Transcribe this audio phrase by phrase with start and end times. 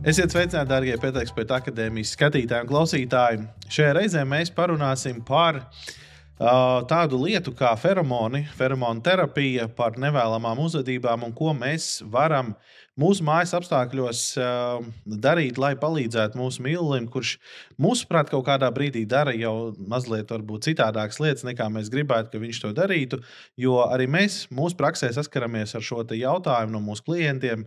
[0.00, 3.42] Esiet sveicināti, darbie Pēters akadēmijas skatītāji un klausītāji.
[3.68, 11.26] Šajā reizē mēs parunāsim par uh, tādu lietu kā feromoni, feromonu terapija, par nevēlamām uzvedībām
[11.26, 12.54] un ko mēs varam
[12.96, 17.34] mūsu mājas apstākļos uh, darīt, lai palīdzētu mūsu mīlulim, kurš
[17.76, 20.32] mūsuprāt kaut kādā brīdī dara jau mazliet
[20.64, 23.18] citādākas lietas, nekā mēs gribētu, ka viņš to darītu.
[23.60, 27.66] Jo arī mēs mūsu praksē saskaramies ar šo jautājumu no mūsu klientiem.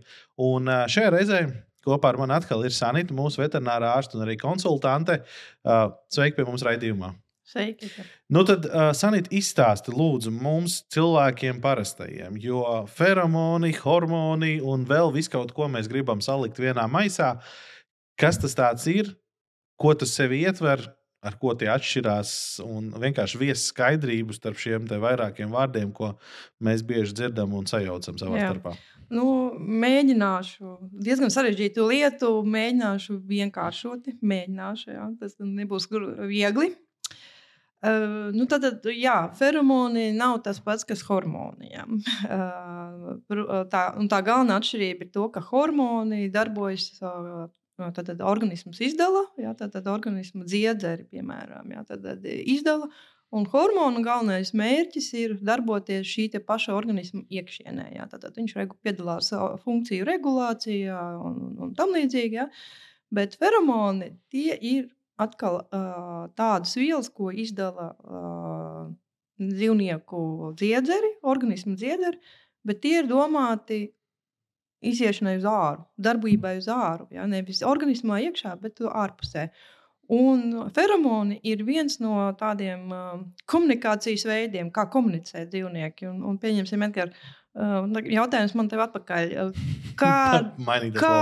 [0.50, 1.44] Un uh, šajā reizē
[1.84, 5.20] Kopā ar mani atkal ir Sanita, mūsu veterinārā ārsta un arī konsultante.
[5.64, 7.14] Uh, sveiki pie mums raidījumā!
[7.44, 7.90] Sveiki.
[8.32, 12.64] Nu tad, uh, Sanīt, izstāsti lūdzu mums, cilvēkiem, parastajiem, jo
[12.96, 17.34] feromoni, hormoni un vēl visu kaut ko mēs gribam salikt vienā maisā.
[18.20, 19.12] Kas tas ir?
[19.76, 20.86] Ko tas sev ietver?
[21.24, 22.30] Ar ko tie atšķirās?
[22.64, 26.14] Un vienkārši viesas skaidrību starp šiem vairākiem vārdiem, ko
[26.64, 28.50] mēs bieži dzirdam un sajaucam savā Jā.
[28.50, 28.74] starpā.
[29.12, 29.26] Nu,
[29.58, 34.08] mēģināšu diezgan sarežģītu lietu, mēģināšu vienkāršot.
[34.24, 35.88] Mēģināšu, jā, tas nebūs
[36.30, 36.72] viegli.
[37.84, 38.64] Uh, nu tad,
[38.96, 41.74] jā, feromoni nav tas pats, kas hormoni.
[41.76, 46.94] Uh, tā, tā galvenā atšķirība ir to, ka hormoni darbojas.
[47.02, 52.86] Uh, Tad, tad organisms izdala, jā, tad, tad organisma dziedzeri, piemēram, jā, tad, tad izdala,
[53.34, 57.88] Un hormonu galvenais mērķis ir darboties šī paša organisma iekšienē.
[57.96, 58.06] Jā.
[58.12, 58.54] Tātad viņš
[58.86, 59.32] piedalās
[59.64, 62.38] funkciju regulācijā un, un tam līdzīgi.
[62.38, 62.46] Jā.
[63.14, 64.86] Bet feromoni tie ir
[65.20, 68.86] atkal uh, tādas vielas, ko izdala uh,
[69.42, 72.18] dzīvnieku dziedzeri, organismu dziedzeri,
[72.66, 73.82] bet tie ir domāti
[74.84, 77.08] iziešanai uz āru, darbībai uz āru.
[77.14, 77.26] Jā.
[77.30, 79.48] Nevis organismā iekšā, bet ārpusē.
[80.12, 83.14] Un feromoni ir viens no tādiem uh,
[83.48, 86.08] komunikācijas veidiem, kā komunicē dzīvnieki.
[86.10, 87.16] Un, un pieņemsim, Edgars,
[87.56, 89.34] uh, jautājums man te atpakaļ.
[90.00, 90.42] Kā,
[90.98, 91.18] kā,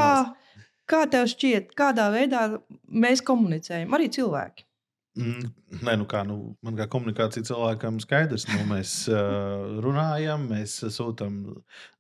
[0.89, 2.47] kā tev šķiet, kādā veidā
[2.89, 4.65] mēs komunicējam, arī cilvēki?
[5.13, 5.51] Mm,
[5.85, 8.47] nē, nu kā, nu, man kā komunikācija cilvēkam skaidrs.
[8.49, 11.43] Nu, mēs uh, runājam, mēs sūtām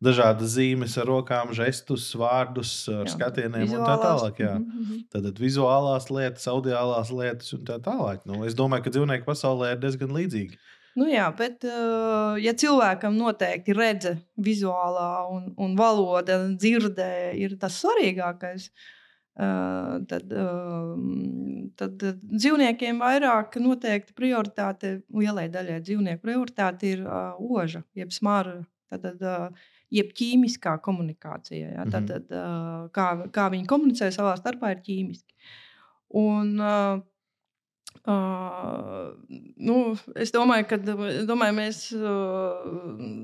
[0.04, 3.82] dažādas zīmes ar rokām, žestus, vārdus, ar jā, skatieniem vizuālās.
[3.82, 4.40] un tā tālāk.
[4.40, 4.54] Jā.
[4.60, 5.02] Mm -hmm.
[5.12, 8.24] Tad vizuālās lietas, audiālās lietas un tā tālāk.
[8.24, 10.56] Nu, es domāju, ka dzīvnieku pasaulē ir diezgan līdzīgi.
[10.96, 17.80] Nu jā, bet, uh, ja cilvēkam noteikti redze, vizuālā un, un valoda, dzirdē ir tas
[17.80, 19.01] svarīgākais, uh,
[19.34, 20.32] tad,
[21.80, 27.06] tad dzīvniekiem vairāk noteikti prioritāte, lielai daļai dzīvnieku prioritāte ir
[27.40, 28.58] oža, jeb smara,
[28.92, 29.22] tad,
[29.92, 31.72] jeb ķīmiskā komunikācija.
[31.78, 31.86] Ja?
[31.88, 32.36] Tad, tad,
[32.92, 35.36] kā, kā viņi komunicē savā starpā, ir ķīmiski.
[36.20, 36.54] Un,
[38.02, 39.12] Uh,
[39.62, 39.76] nu,
[40.18, 42.64] es domāju, ka domāju, mēs uh,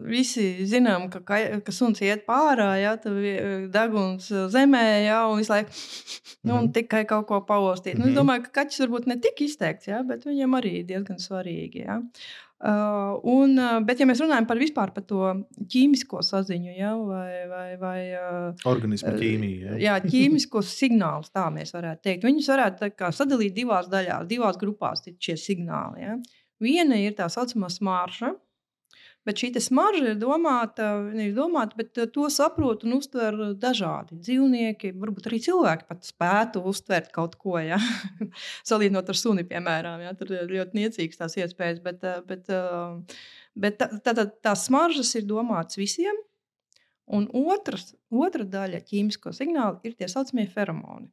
[0.07, 1.23] visi zinām, ka,
[1.67, 2.93] ka suns iet pārā, ja
[3.75, 6.73] deguns zemē, ja, visu laiku nu, un mhm.
[6.77, 7.99] tikai kaut ko paustīt.
[7.99, 8.05] Mm -hmm.
[8.05, 8.19] nu, es mhm.
[8.21, 11.83] domāju, ka kaķis varbūt ne tik izteikts, ja, bet viņam arī diezgan svarīgi.
[11.83, 11.99] Ja.
[12.59, 13.53] Uh, un,
[13.87, 15.29] bet, ja mēs runājam par vispār par to
[15.71, 19.77] ķīmisko saziņu, ja, vai, vai, vai uh, organismu ķīmiju, ja.
[19.85, 22.27] jā, ķīmiskos signālus, tā mēs varētu teikt.
[22.27, 26.03] Viņus varētu kā, sadalīt divās daļās, divās grupās šie signāli.
[26.03, 26.19] Ja.
[26.59, 28.33] Viena ir tā saucamā smarža,
[29.29, 34.95] Bet šī smarža ir domāta, nevis domāta, bet eh, to saprot un uztver dažādi dzīvnieki.
[34.97, 37.77] Varbūt arī cilvēki pat spētu uztvert kaut ko, ja?
[38.71, 40.07] salīdzinot ar suni, piemēram.
[40.07, 40.15] Ja?
[40.17, 43.21] Tur ir ļoti niecīgas tās iespējas, bet, eh, bet, eh,
[43.53, 46.25] bet tā, tā, tā, tās smaržas ir domātas visiem.
[47.13, 51.11] Un otrs, otra daļa ķīmisko signālu ir tie saucamie feromoni.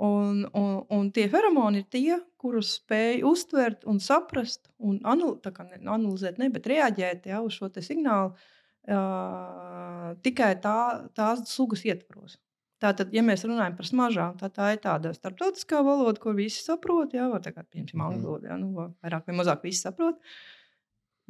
[0.00, 5.80] Un, un, un tie feromoni ir tie, kurus spēj uztvert un saprast, un anal, ne,
[5.84, 10.78] analizēt, ne, bet reaģēt ja, uz šo signālu uh, tikai tā,
[11.12, 12.38] tās sugas ietvaros.
[12.80, 17.12] Tātad, ja mēs runājam par smaržām, tad tā ir tāda starptautiskā valoda, ko visi saprot.
[17.12, 20.16] Jā, vai tā kā piemēram angļu valoda, ja, nu, vairāk vai mazāk visi saprot.
[20.16, 20.59] Uh,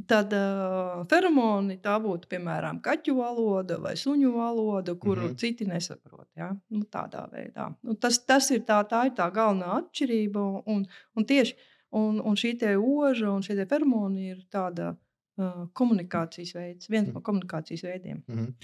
[0.07, 5.37] Tad uh, feromoni tā būtu piemēram kaķu valoda vai suņu valoda, kuru mm -hmm.
[5.37, 6.29] citi nesaprot.
[6.37, 6.53] Ja?
[6.71, 7.75] Nu, tādā veidā.
[7.83, 10.63] Nu, tas, tas ir tā, tā ir tā galvenā atšķirība.
[10.67, 10.87] Un,
[11.17, 11.57] un tieši
[11.91, 17.15] un, un šī oža un šie feromoni ir tāda uh, komunikācijas veids, viens mm -hmm.
[17.15, 18.23] no komunikācijas veidiem.
[18.27, 18.55] Mm -hmm.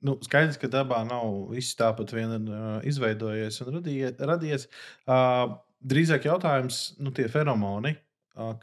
[0.00, 4.16] Nu, skaidrs, ka dabā nav viss tāpat vien uh, izveidojies un radījies.
[4.18, 4.68] radies.
[5.06, 7.96] Uh, drīzāk jautājums, nu, tie feromoni,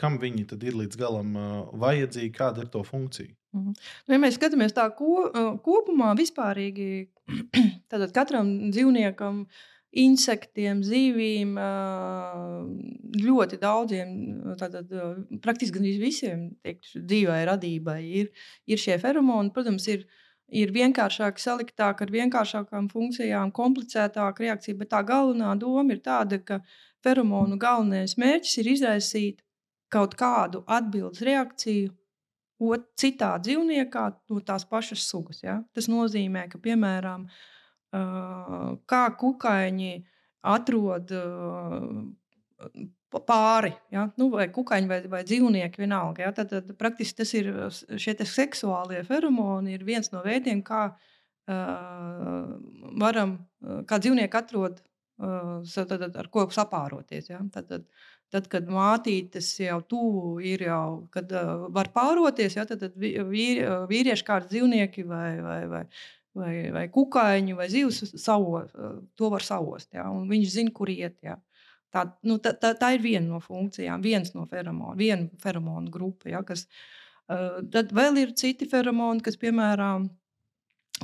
[0.01, 1.35] kam viņi tad ir līdz galam
[1.79, 3.33] vajadzīgi, kāda ir to funkcija.
[3.55, 3.73] Mhm.
[4.05, 5.25] Nu, ja mēs skatāmies tā ko,
[5.65, 7.09] kopumā, vispārīgi,
[7.91, 9.43] tad katram dzīvniekam,
[9.99, 11.55] insektiem, zivīm,
[13.23, 14.11] ļoti daudziem,
[14.59, 14.91] tātad
[15.41, 18.29] praktiski visiem teiktu, dzīvai radībai ir,
[18.69, 19.49] ir šie feromoni.
[19.55, 20.05] Protams, ir
[20.49, 24.77] ir vienkāršāk, saliktāk, ar vienkāršākām funkcijām, komplicētāka reakcija.
[24.79, 26.59] Bet tā galvenā doma ir tāda, ka
[27.05, 29.43] feromonu galvenais mērķis ir izraisīt
[29.93, 31.93] kaut kādu atbildības reakciju
[32.59, 35.41] ot, citā dzīvniekā no tās pašas sugas.
[35.43, 35.59] Ja?
[35.75, 37.27] Tas nozīmē, ka, piemēram,
[38.89, 39.93] kā kukaiņi
[40.49, 41.13] atrod
[43.09, 44.05] pāri, ja?
[44.21, 46.27] nu, vai kukaiņi, vai, vai dzīvnieki, vienalga.
[46.27, 46.33] Ja?
[46.35, 50.89] Tad, tad praktiski tas ir šie seksuālie feromoni, ir viens no veidiem, kā
[52.99, 53.39] varam,
[53.89, 54.83] kā dzīvnieki atrod,
[55.17, 57.31] tad, tad, ar ko sapāroties.
[57.31, 57.41] Ja?
[57.55, 57.87] Tad, tad,
[58.29, 63.63] Tad, kad mātītes jau tuvu ir, jau, kad uh, var pāroties, ja, tad, tad vīri,
[63.89, 65.83] vīrieši kā dzīvnieki vai, vai, vai,
[66.37, 68.61] vai, vai kukaiņi vai zivs savo,
[69.17, 69.89] to var savost.
[69.97, 71.17] Ja, viņš zina, kur iet.
[71.25, 71.39] Ja.
[71.89, 76.29] Tā, nu, tā, tā, tā ir viena no funkcijām, viens no feromonu, viena feromonu grupa.
[76.29, 76.67] Ja, kas,
[77.33, 80.05] uh, tad vēl ir citi feromoni, kas, piemēram,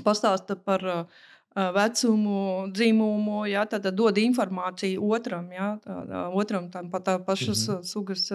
[0.06, 1.24] pastāsta par uh,
[1.56, 7.76] vecumu, dzimumu, ja, tad dod informāciju otram, ja, tā, otram tam pat tā pašas mm
[7.76, 7.84] -hmm.
[7.84, 8.32] sugas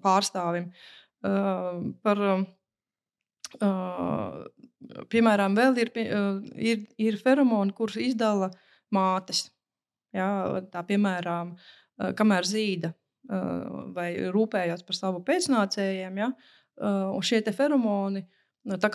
[0.00, 0.70] pārstāvim.
[2.02, 2.18] Par,
[5.08, 5.90] piemēram, vēl ir,
[6.56, 8.50] ir, ir feromoni, kurus izdala
[8.90, 9.50] mātes.
[10.12, 11.56] Ja, tā, piemēram,
[12.16, 12.94] kamēr zīda
[13.94, 16.32] vai rūpējās par savu pēcnācējiem, ja,
[17.14, 18.26] un šie feromoni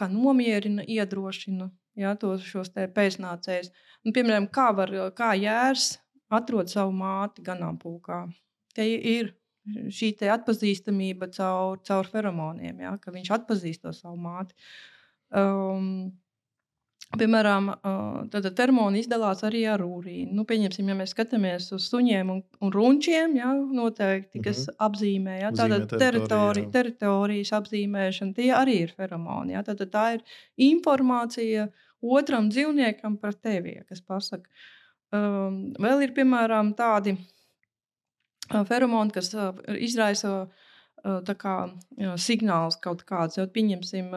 [0.10, 1.70] nomierina, iedrošina
[2.00, 3.72] ja, tos šos pēcnācējus.
[4.06, 5.96] Un, piemēram, kā, var, kā jērs
[6.34, 8.26] atrod savu māti ganāmpulkā.
[8.76, 9.34] Te ir
[9.66, 14.58] šī atpazīstamība caur, caur feromoniem, ja, ka viņš atpazīst to savu māti.
[15.36, 16.14] Um,
[17.16, 17.70] Piemēram,
[18.34, 20.34] tāda termona izdalās arī ar urīnu.
[20.36, 24.80] Nu, pieņemsim, ja mēs skatāmies uz suņiem un, un runčiem, ja, noteikti, kas mm -hmm.
[24.88, 29.54] apzīmē ja, tāda teritorija, teritorijas apzīmēšana, tie arī ir feromoni.
[29.56, 30.26] Ja, tad, tā ir
[30.58, 31.70] informācija
[32.02, 34.50] otram dzīvniekam par tevi, kas pasaka.
[35.14, 37.16] Um, vēl ir piemēram tādi
[38.68, 41.56] feromoni, kas uh, izraisa uh, kā,
[42.18, 43.38] signālus kaut kāds.
[43.38, 44.12] Jau, pieņemsim,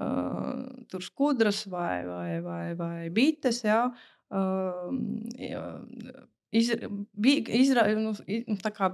[0.00, 3.64] uh, tur skudras vai, vai, vai, vai bites.
[3.66, 3.88] Ja,
[4.30, 4.92] uh,
[6.54, 6.86] Izra,
[7.50, 8.12] izra, nu,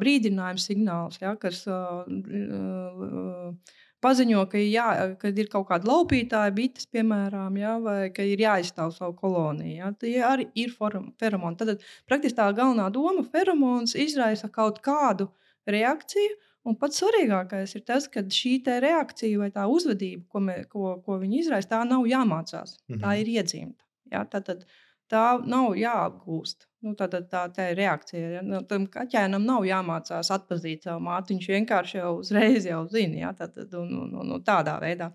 [0.00, 3.75] brīdinājums signāls, ja, kas uh, uh,
[4.05, 4.87] paziņo, ka, jā,
[5.20, 9.75] ka ir kaut kāda laupītāja, bites, piemēram, ja, vai ka ir jāizstāv savu koloniju.
[9.76, 11.58] Ja, tie arī ir feromoni.
[11.61, 15.29] Tad praktiski tā galvenā doma- feromons izraisa kaut kādu
[15.69, 20.94] reakciju, Un pats svarīgākais ir tas, ka šī reakcija vai tā uzvedība, ko, mē, ko,
[21.04, 22.76] ko viņi izraisa, tā nav jāmācās.
[22.76, 23.00] Mm -hmm.
[23.00, 23.20] Tā mhm.
[23.20, 23.84] ir iedzimta.
[24.12, 24.24] Ja?
[24.24, 24.66] Tad, tad,
[25.10, 26.66] tā nav jāapgūst.
[26.80, 28.30] Nu, tā, tā, tā, tā ir reakcija.
[28.36, 28.42] Ja?
[28.42, 31.34] Nu, tam kaķēnam nav jāmācās atpazīt savu māti.
[31.34, 33.16] Viņš vienkārši jau uzreiz jau zina.
[33.16, 33.32] Ja?
[33.32, 35.10] Tad, un, un, un, un tādā veidā.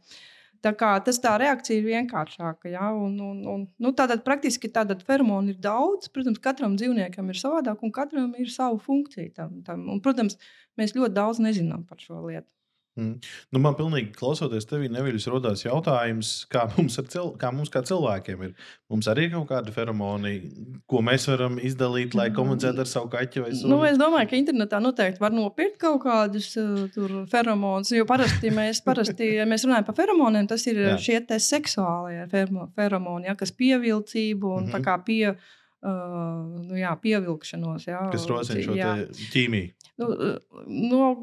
[0.65, 2.71] Tā kā, tas tā reakcija ir vienkāršāka.
[2.73, 2.89] Ja?
[2.97, 6.09] Un, un, un, nu, tātad praktiski tātad feromonu ir daudz.
[6.09, 9.29] Protams, katram dzīvniekam ir savādāk, un katram ir sava funkcija.
[9.37, 9.85] Tam, tam.
[9.93, 10.39] Un, protams,
[10.79, 12.49] Mēs ļoti daudz nezinām par šo lietu.
[12.95, 13.17] Mm.
[13.51, 18.45] Nu, man pilnīgi klausoties tevi, neviļus rodās jautājums, kā mums, cil kā mums kā cilvēkiem
[18.47, 18.53] ir.
[18.91, 20.37] Mums arī ir kaut kāda feromoni,
[20.87, 23.73] ko mēs varam izdalīt, lai komunicētu ar savu kaķi sunu.
[23.73, 27.91] Nu, es domāju, ka internetā noteikti var nopirkt kaut kādus uh, feromonus.
[27.97, 30.95] Jo parasti mēs, parasti, ja mēs runājam par feromoniem, tas ir Jā.
[30.95, 35.03] šie seksuālie feromoni, ja, kas pievilcību un mm -hmm.
[35.03, 35.93] pie, uh,
[36.63, 37.91] nu, jā, pievilkšanos.
[37.91, 38.79] Jā, kas rosina šo
[39.35, 39.71] ķīmiju.
[39.99, 40.11] Nu,
[40.67, 41.15] no,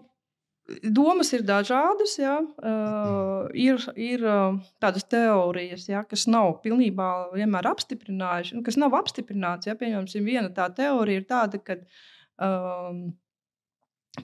[0.82, 2.16] Domas ir dažādas.
[2.20, 2.36] Ja?
[2.58, 7.08] Uh, ir ir uh, tādas teorijas, ja, kas nav pilnībā
[7.72, 9.68] apstiprinājušas, nu, kas nav apstiprināts.
[9.70, 9.76] Ja?
[9.78, 11.78] Pieņemsim, viena tā teorija ir tāda, ka
[12.42, 13.04] um,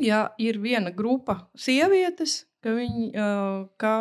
[0.03, 3.95] ja ir viena grupa sievietes, ka viņi uh, ka,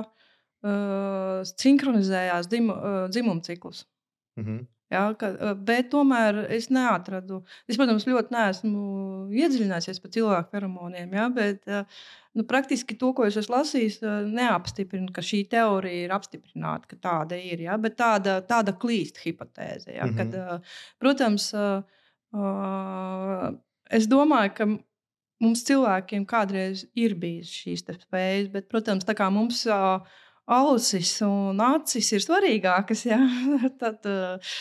[0.63, 3.85] uh, sinhronizējās dim, uh, dzimumciklus.
[4.37, 4.65] Mm -hmm.
[4.93, 5.33] Ja, ka,
[5.67, 7.41] bet tomēr es neatradu.
[7.67, 8.83] Es, protams, ļoti neesmu
[9.35, 13.99] iedziļinājies par cilvēku feromoniem, ja, bet nu, praktiski to, ko es esmu lasījis,
[14.31, 17.65] neapstiprina, ka šī teorija ir apstiprināta, ka tāda ir.
[17.65, 19.91] Ja, bet tāda, tāda klīst hipotēze.
[19.91, 20.31] Ja, mm -hmm.
[20.37, 20.63] kad,
[21.03, 21.49] protams,
[23.99, 24.69] es domāju, ka
[25.43, 29.65] mums cilvēkiem kādreiz ir bijis šīs spējas, bet, protams, tā kā mums.
[29.67, 29.99] Uh,
[30.47, 33.03] ausis un acis ir svarīgākas.
[33.09, 33.19] Ja?
[33.81, 34.55] tad uh,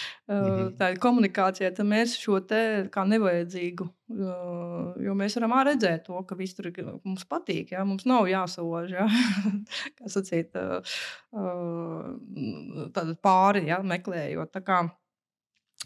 [0.78, 2.60] tā ir komunikācija, tad mēs šo te
[2.92, 6.72] kā nevajadzīgu, uh, jo mēs varam redzēt to, ka viss tur
[7.06, 7.72] mums patīk.
[7.76, 7.86] Ja?
[7.86, 9.06] Mums nav jāsavož, ja?
[9.98, 10.98] kā sacīt, uh,
[11.38, 13.82] uh, pāri ja?
[13.86, 14.54] meklējot.
[14.56, 14.84] Tā kā,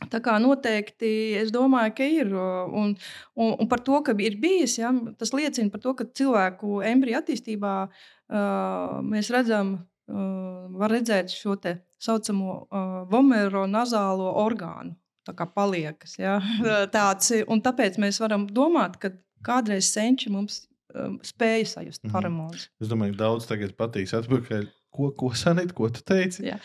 [0.08, 2.30] Tā kā noteikti es domāju, ka ir.
[2.32, 2.94] Un,
[3.36, 7.18] un, un par to, ka ir bijis, ja, tas liecina par to, ka cilvēku embriju
[7.18, 9.74] attīstībā uh, mēs redzam
[10.10, 14.96] var redzēt šo tā saucamo uh, vomero nazālo orgānu.
[15.28, 16.16] Tā kā paliekas.
[16.18, 16.38] Ja?
[16.96, 19.12] Tāds, un tāpēc mēs varam domāt, ka
[19.44, 20.62] kādreiz senči mums
[20.94, 22.68] um, spēja sajust feromonus.
[22.80, 24.68] Es domāju, ka daudz tagad patīs atpakaļ.
[24.90, 26.42] Ko, ko Sanīt, ko tu teici?
[26.48, 26.56] Jā.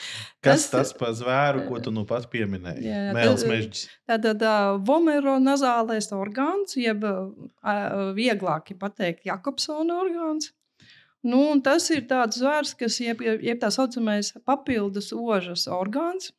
[0.42, 2.88] Kas Tas- tas, par zvēru, ko tu nu pat pieminēji?
[2.88, 3.84] Jā, Mēls tas- mežģis.
[4.10, 7.06] Tātad uh, vomeronazālais orgāns, jeb
[8.18, 10.55] vieglāk pateikt, Jakobsona orgāns.
[11.26, 16.32] Nu, tas ir tāds zvērs, kas jeb, jeb tā saucamais papildus ožas orgāns.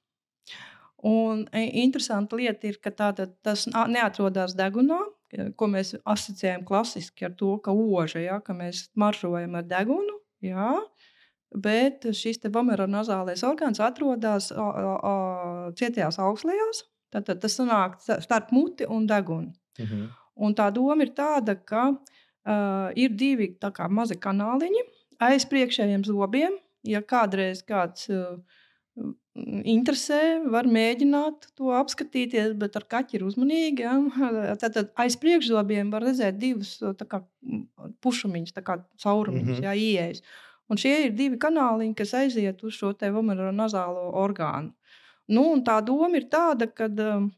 [1.06, 5.00] Un e, interesanta lieta ir, ka tātad, tas neatrodas degunā,
[5.32, 10.20] ka- ko mēs asociējam klasiski ar to, ka oža, ja, ka mēs maržojam ar degunu.
[10.44, 10.70] Jā,
[11.56, 14.66] bet šis vomeronazālais orgāns atrodas a,
[15.10, 15.14] a,
[15.78, 16.84] cietajās augslējās.
[17.14, 19.52] Tātad tas sta- starp muti un degunu.
[19.80, 20.06] Mhm.
[20.36, 22.16] Un tā doma ir tāda, ka uh,
[22.96, 24.84] ir divi kā mazi kanāliņi
[25.22, 26.56] aiz priekšējiem zobiem.
[26.86, 28.36] Ja kādreiz kāds uh,
[29.66, 30.20] interesē,
[30.52, 33.86] var mēģināt to apskatīties, bet ar kaķi ir uzmanīgi.
[33.86, 33.96] Ja?
[34.62, 37.22] Tad, aiz priekšzobiem var redzēt divus uh, kā,
[38.04, 39.82] pušumiņus, kā caurumiņus, mm -hmm.
[39.88, 40.22] ieejas.
[40.70, 44.72] Un šie ir divi kanāliņi, kas aiziet uz šo te vomeronazālo orgānu.
[45.28, 47.28] Nu, tā doma ir tāda, ka uh,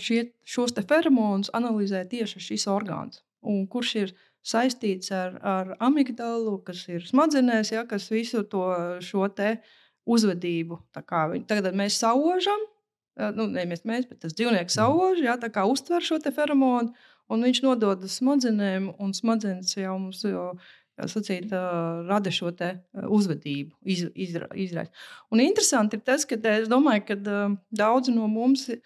[0.00, 3.22] šie, šos feromonus analizē tieši šis orgāns.
[3.42, 4.14] Un kurš ir
[4.44, 8.64] saistīts ar, ar amigdalu, kas ir smadzenēs, ja, kas visu to
[9.04, 9.58] šo te
[10.08, 10.80] uzvedību.
[11.34, 12.60] viņi- Tagad mēs saužam,
[13.36, 16.94] nu, nevis mēs, bet tas dzīvnieks sauž, ja, uztver šo feromonu,
[17.28, 20.58] un viņš nodod smadzenēm, un smadzenes jau mums jau,
[20.98, 21.50] sacīt,
[22.08, 22.50] rada šo
[23.06, 24.90] uzvedību, iz, izra, izraisa.
[25.30, 27.14] Un interesanti ir tas, ka es domāju, ka
[27.70, 28.76] daudzi no mums uh,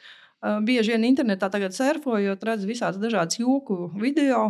[0.67, 4.49] bieži vien internetā tagad surfojot, redz visādas dažādas joku video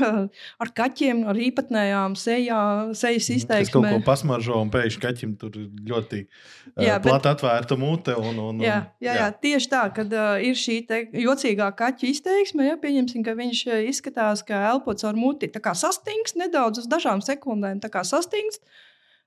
[0.62, 2.60] ar kaķiem, ar īpatnējām sejā,
[2.96, 4.04] sejas Es kaut ko izteiksmēm.
[4.06, 8.16] pasmaržoju, un pēkšņi kaķim tur ļoti Jā, jā, bet- plati atvērta mute.
[8.16, 12.08] Un, un, un, Jā, jā, jā, tieši tā, kad uh, ir šī te jocīgā kaķa
[12.14, 12.66] izteiksme.
[12.70, 13.62] Ja, pieņemsim, ka viņš
[13.92, 15.52] izskatās kā elpots ar muti.
[15.52, 18.64] Tā kā sastingst nedaudz uz dažām sekundēm, tā kā sastingst.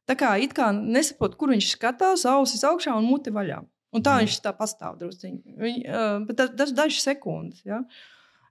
[0.09, 3.61] Tā kā it kā nesaprot, kur viņš skatās, ausis augšā un muti vaļā.
[3.93, 4.25] Un tā Mhm.
[4.25, 4.99] viņš tā pastāv.
[4.99, 7.61] Viņ, uh, bet tas, tas dažas sekundes.
[7.65, 7.83] Ja.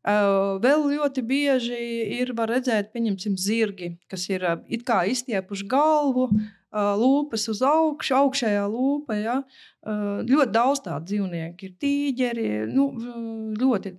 [0.09, 1.79] Uh, vēl ļoti bieži
[2.21, 6.31] ir redzēt, pieņemsim, zirgi, kas ir uh, it kā izstiepuši galvu,
[6.73, 9.15] lūpas uz augšu, augšējā lūpa.
[9.17, 9.43] Ja.
[9.87, 12.91] Ļoti daudz tādu dzīvnieku ir tīģeri, nu,
[13.57, 13.95] ļoti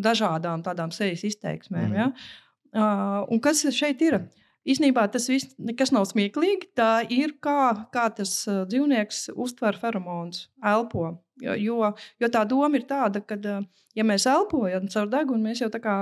[0.00, 1.90] dažādām tādām sejas izteiksmēm.
[1.90, 1.96] Mhm.
[2.72, 3.26] Ja.
[3.28, 4.22] Un kas šeit ir?
[4.68, 6.74] Īsnībā tas viss nekas nav smieklīgi.
[6.76, 11.14] Tā ir kā, kā tas uh, dzīvnieks uztver feromonus, elpo.
[11.40, 11.54] Jo,
[12.20, 13.62] jo, tā doma ir tāda, ka, uh,
[13.96, 15.94] ja mēs elpojam caur degunu, mēs jau tā kā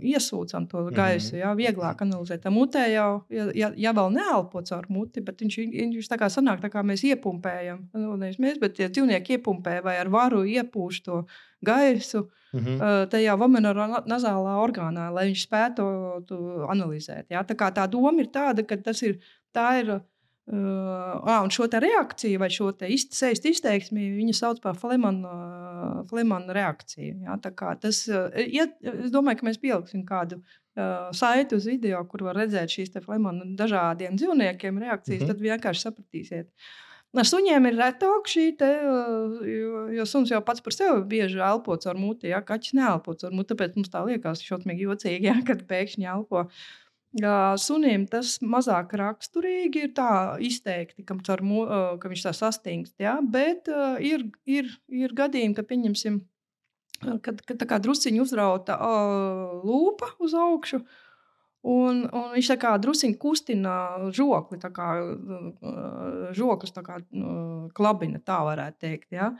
[0.00, 1.36] iesūcam to gaisu.
[1.42, 2.40] Jā, vieglāk analizēt.
[2.46, 6.30] Tā mutē jau, ja, ja, ja vēl neelpo caur muti, bet viņš, viņš tā kā
[6.32, 7.84] sanāk, tā kā mēs iepumpējam.
[7.92, 11.22] Nu, nevis mēs, bet tie dzīvnieki iepumpē vai ar varu iepūš to
[11.66, 12.24] gaisu
[12.56, 12.74] Mhm.
[12.80, 15.86] uh, tajā vomenonazālā orgānā, lai viņš spētu
[16.26, 16.40] to
[16.72, 17.28] analizēt.
[17.30, 17.44] Jā?
[17.46, 19.18] Tā, kā tā doma ir tāda, ka tas ir.
[19.54, 20.00] Tā ir
[20.46, 26.54] Uh, un šo te reakciju, vai šo te izteikts izteiksmi, viņa sauc par Flemana, Flemana
[26.54, 27.16] reakciju.
[27.58, 32.22] Kā tas, uh, iet, es domāju, ka mēs pieliksim kādu uh, saiti uz video, kur
[32.28, 35.32] var redzēt šīs Flemana dažādiem dzīvniekiem reakcijas, Mhm.
[35.32, 36.46] tad vienkārši sapratīsiet.
[37.16, 41.40] Ar suņiem ir retāk šī te, uh, jo, jo suns jau pats par sevi bieži
[41.40, 45.36] elpo caur muti, ja kaķis neelpo caur muti, tāpēc mums tā liekas šausmīgi jocīgi, ja,
[45.46, 46.46] kad pēkšņi elpo.
[47.16, 50.10] Jā, Sunim tas mazāk raksturīgi ir tā
[50.44, 52.96] izteikti, ka, caur, uh, ka viņš tā sastingst.
[53.00, 53.16] Ja?
[53.22, 58.76] Bet uh, ir, ir, ir gadījumi, ka pieņemsim, uh, kad, kad tā kā drusciņi uzrauta
[58.76, 60.82] uh, lūpa uz augšu.
[61.66, 63.72] Un, un viņš tā kā druskuļi kustina
[64.14, 69.10] žokli, tā kā uh, žoklis tā kā uh, klabina, tā varētu teikt.
[69.16, 69.32] Ja?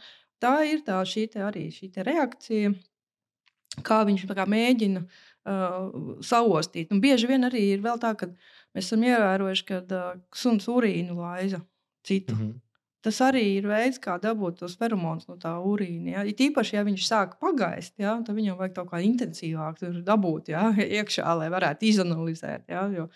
[0.43, 2.73] Tā ir tā šī te arī šī te reakcija,
[3.87, 6.91] kā viņš kā mēģina uh, saostīt.
[6.91, 8.33] Un bieži vien arī ir tā, ka
[8.75, 11.63] mēs esam ievērojuši, ka uh, suns urīnu laiza
[12.07, 12.35] citu.
[12.35, 12.55] Mhm.
[13.07, 16.17] Tas arī ir veids, kā dabūt tos feromonus no tā urīna.
[16.17, 16.23] Ja?
[16.27, 18.17] It īpaši, ja viņš sāk pagaist, ja?
[18.27, 20.73] tad viņam vajag kaut kā intensīvāk dabūt ja?
[20.75, 22.65] iekšā, lai varētu izanalizēt.
[22.73, 22.83] Ja?
[22.91, 23.07] Jo,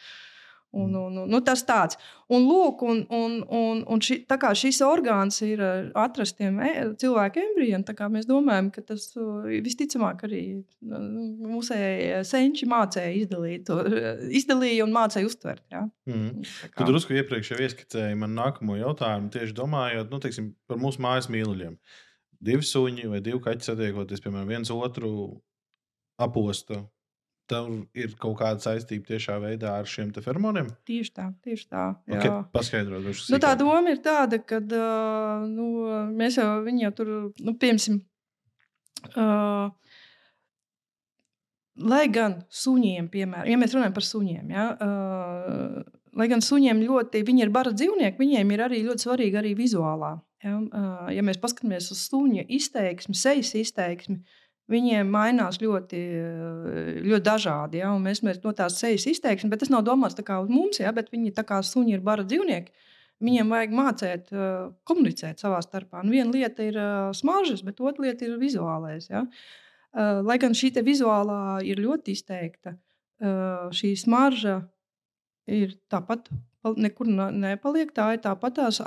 [0.70, 1.98] Un, un, un, nu, tas tāds.
[2.30, 6.74] Un, lūk, un, un, un, un ši, tā kā šis orgāns ir uh, atrastiem e-
[7.00, 11.08] cilvēku embrijiem, tā kā mēs domājam, ka tas uh, visticamāk arī uh,
[11.50, 13.80] mūsēji senči mācīja izdalīt to,
[14.40, 15.64] izdalīja un mācīja uztvert.
[15.74, 15.82] Ja?
[16.06, 21.02] Tā Tu drusku iepriekš jau ieskicēji man nākamo jautājumu, tieši domājot nu, teiksim, par mūsu
[21.02, 21.74] mājas mīluļiem.
[22.40, 25.10] Divi suņi vai divi kaķi satiekoties, piemēram, viens otru
[26.22, 26.84] aposta.
[27.50, 30.70] Tam ir kaut kāda saistība tiešā veidā ar šiem feromoniem?
[30.88, 31.86] Tieši tā, tieši tā.
[32.10, 32.20] Jā.
[32.20, 35.66] Okay, paskaidrot, nu, tā doma ir tāda, ka uh, nu,
[36.16, 38.00] mēs jau viņu jau tur, nu, piemēram,
[39.12, 39.94] uh,
[41.90, 45.78] lai gan suņiem, piemēram, ja mēs runājam par suņiem, ja, uh,
[46.20, 50.16] lai gan suņiem ļoti, viņi ir bara dzīvnieki, viņiem ir arī ļoti svarīga arī vizuālā.
[50.40, 54.38] Ja, uh, ja mēs paskatāmies uz suņa izteiksmi, sejas izteiksmi, uh,
[54.70, 56.00] Viņiem mainās ļoti,
[57.02, 57.80] ļoti dažādi.
[57.80, 57.90] Ja?
[57.98, 60.92] Mēs, mēs no tās sejas izteiksim, bet tas nav domāts uz mums, ja?
[60.94, 62.72] bet viņi tā kā suņi ir bara dzīvnieki.
[63.20, 66.00] Viņiem vajag mācīt, uh, komunicēt savā starpā.
[66.00, 69.10] Un viena lieta ir uh, smaržas, bet otra lieta ir vizuālais.
[69.10, 69.26] Ja?
[69.92, 72.78] Uh, lai gan šī vizuālā ir ļoti izteikta,
[73.76, 74.54] šī smarža
[75.52, 76.30] ir tāpat
[76.62, 77.90] nekur nepaliek.
[77.96, 78.80] Tā ir tāpat tās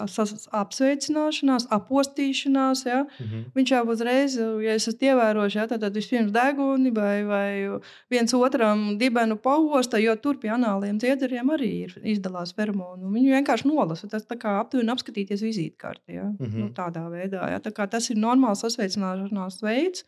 [0.54, 2.86] apsveicināšanās, apostīšanās.
[2.86, 3.00] Ja?
[3.04, 3.44] Mm -hmm.
[3.56, 8.98] Viņš jau uzreiz, ja esat ievērojuši, ja, tad, tad vispirms deguni vai, vai viens otram
[8.98, 13.10] dibenu pauosta, jo tur pie anāliem dziedzeriem arī ir izdalās feromonu.
[13.10, 14.08] Viņu vienkārši nolasa.
[14.08, 16.14] Tas tā kā aptuveni apskatīties vizītkarti.
[16.14, 16.24] Ja?
[16.24, 16.60] Mm -hmm.
[16.60, 17.50] nu, tādā veidā.
[17.50, 17.60] Ja?
[17.60, 20.06] Tā tas ir normāls sasveicināšanās veids.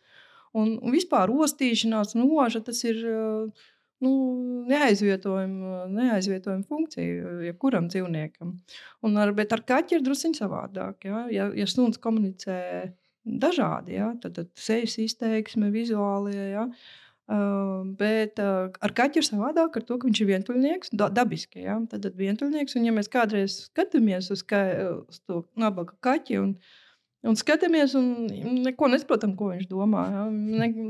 [0.54, 2.96] Un, un vispār ostīšanās, noža, tas ir.
[3.06, 3.50] Uh,
[4.04, 4.12] nu,
[4.68, 8.52] neaizvietojama, neaizvietojama funkcija jebkuram dzīvniekam.
[9.06, 11.08] Un ar, bet ar kaķi ir druskuļi savādāk.
[11.08, 12.60] Ja, ja, ja suns komunicē
[13.26, 16.52] dažādi, ja, tad, tad sejas izteiksme, vizuālie.
[16.54, 16.70] Ja,
[17.26, 21.64] Uh, bet uh, ar kaķu ir savādāk, ar to, ka viņš ir vientuļnieks, da, dabiski.
[21.64, 21.74] Ja?
[21.90, 24.60] Tad, tad vientuļnieks, un ja mēs kādreiz skatāmies uz, ka,
[25.10, 26.85] uz to nabaga kaķi, un, uh,
[27.26, 28.26] Un skatāmies, un
[28.64, 30.02] neko nesaprotam, ko viņš domā.
[30.12, 30.24] Ja?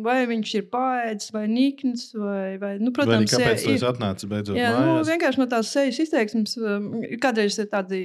[0.04, 4.58] Vai viņš ir pāēdis, vai nikns, vai, vai nu, protams, vai kāpēc tas atnāca beidzot?
[4.58, 6.56] Jā, nu, vienkārši no tās sejas izteiksmes.
[6.60, 6.88] Um,
[7.22, 8.00] kādreiz ir tādi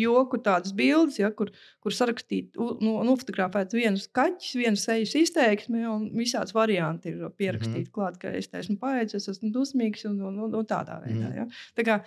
[0.00, 1.50] joku, tādas bildes, ja, kur,
[1.82, 7.88] kur sarakstīt, nu, nofotografēt viens kaķis, viens sejas izteiksme, un visāds varianti ir pierakstīti mm
[7.88, 7.96] -hmm.
[7.96, 11.26] klāt, ka es esmu pāēdis, es esmu dusmīgs un, un, un, un tādā veidā.
[11.26, 11.36] Mm -hmm.
[11.36, 11.46] ja?
[11.76, 12.00] Tā kā,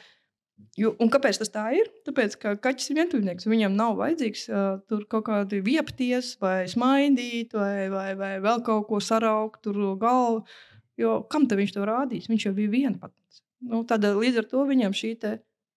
[0.79, 1.89] Jo, un kāpēc tas tā ir?
[2.07, 3.47] Tāpēc, ka kaķis ir vientuļnieks.
[3.51, 8.87] Viņam nav vajadzīgs uh, tur kaut kādi viepties, vai smaidīt, vai, vai, vai vēl kaut
[8.87, 10.45] ko saraukt, tur galvu.
[10.99, 12.29] Jo kam tad viņš to rādīs?
[12.31, 13.43] Viņš jau bija vienpatns.
[13.67, 15.33] Nu, tad, līdz ar to viņam šī te,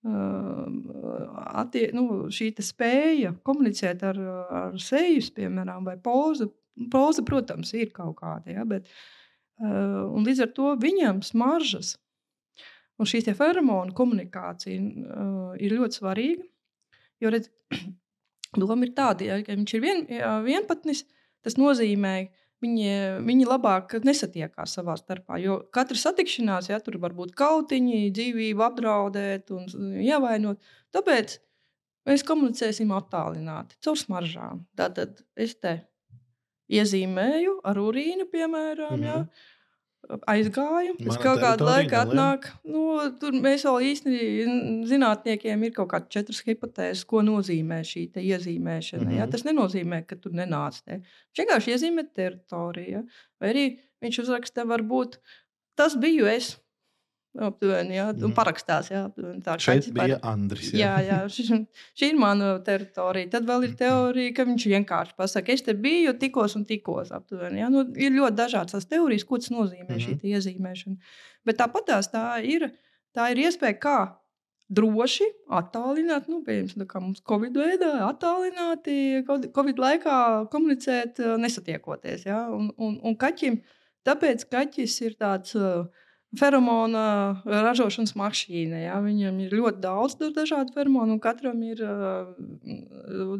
[0.06, 4.20] uh, attie, nu, šī spēja komunicēt ar,
[4.62, 6.50] ar seju, piemēram, vai poza.
[6.92, 11.98] Poza, protams, ir kaut kāda, ja, bet uh, līdz ar to viņam smaržas
[13.02, 16.46] Un šī feromonu komunikācija uh, ir ļoti svarīga.
[17.22, 17.50] Jo redz,
[18.62, 21.04] doma ir tāda, ja, ka viņš ir vien, ja, vienpatnis,
[21.42, 22.14] tas nozīmē,
[22.62, 22.90] viņi,
[23.26, 25.38] viņi labāk nesatiekās savā starpā.
[25.42, 29.66] Jo katra satikšanās, ja tur var būt kautiņi, dzīvību apdraudēt un
[30.02, 30.62] ievainot.
[30.94, 31.38] Tāpēc
[32.08, 34.62] mēs komunicēsim attālināti, caur smaržām.
[34.78, 35.80] Tātad es te
[36.72, 38.94] iezīmēju ar urīnu, piemēram.
[38.94, 39.08] Mm -hmm.
[39.10, 39.26] ja,
[40.30, 40.96] aizgāju.
[40.98, 42.48] Pēc kaut kāda laika atnāk.
[42.68, 42.82] Nu,
[43.20, 44.56] tur mēs vēl īstenībā
[44.90, 49.04] zinātniekiem ir kaut kādas četras hipotēzes, ko nozīmē šī iezīmēšana.
[49.04, 49.18] Mm -hmm.
[49.18, 49.28] ja?
[49.30, 50.82] Tas nenozīmē, ka tur nenāc.
[50.84, 51.00] Te.
[51.38, 53.04] Vienkārši iezīmē teritoriju.
[53.40, 53.64] Vai arī
[54.02, 55.18] viņš uzraksta, varbūt
[55.76, 56.56] tas biju es.
[57.32, 58.32] Aptuveni, jā, un mhm.
[58.36, 58.90] parakstās.
[58.92, 59.06] Jā,
[59.40, 60.34] tā Šeit bija par...
[60.34, 60.68] Andris.
[60.76, 61.60] Jā, jā, jā šī,
[61.96, 63.30] šī ir mana teritorija.
[63.32, 67.08] Tad vēl ir teorija, ka viņš vienkārši pasakā, es te biju tikos un tikos.
[67.16, 67.70] Aptuveni, jā.
[67.72, 70.04] Nu, ir ļoti dažādas tās teorijas, ko tas nozīmē, mm -hmm.
[70.04, 70.34] šī mhm.
[70.34, 71.14] iezīmēšana.
[71.48, 72.68] Bet tāpat tā ir,
[73.16, 73.98] tā ir iespēja, kā
[74.68, 79.24] droši attālināt, nu, piemēram, kā mums Covid veidā, attālināti
[79.56, 80.20] Covid laikā
[80.52, 82.28] komunicēt, nesatiekoties.
[82.28, 82.44] Ja?
[82.52, 83.62] Un, un, un kaķim,
[84.04, 85.56] tāpēc kaķis ir tāds.
[85.56, 85.88] Uh,
[86.38, 87.04] feromona
[87.44, 88.80] ražošanas mašīna.
[88.86, 88.96] Ja?
[89.04, 92.32] Viņam ir ļoti daudz dažādu feromonu, un katram ir uh,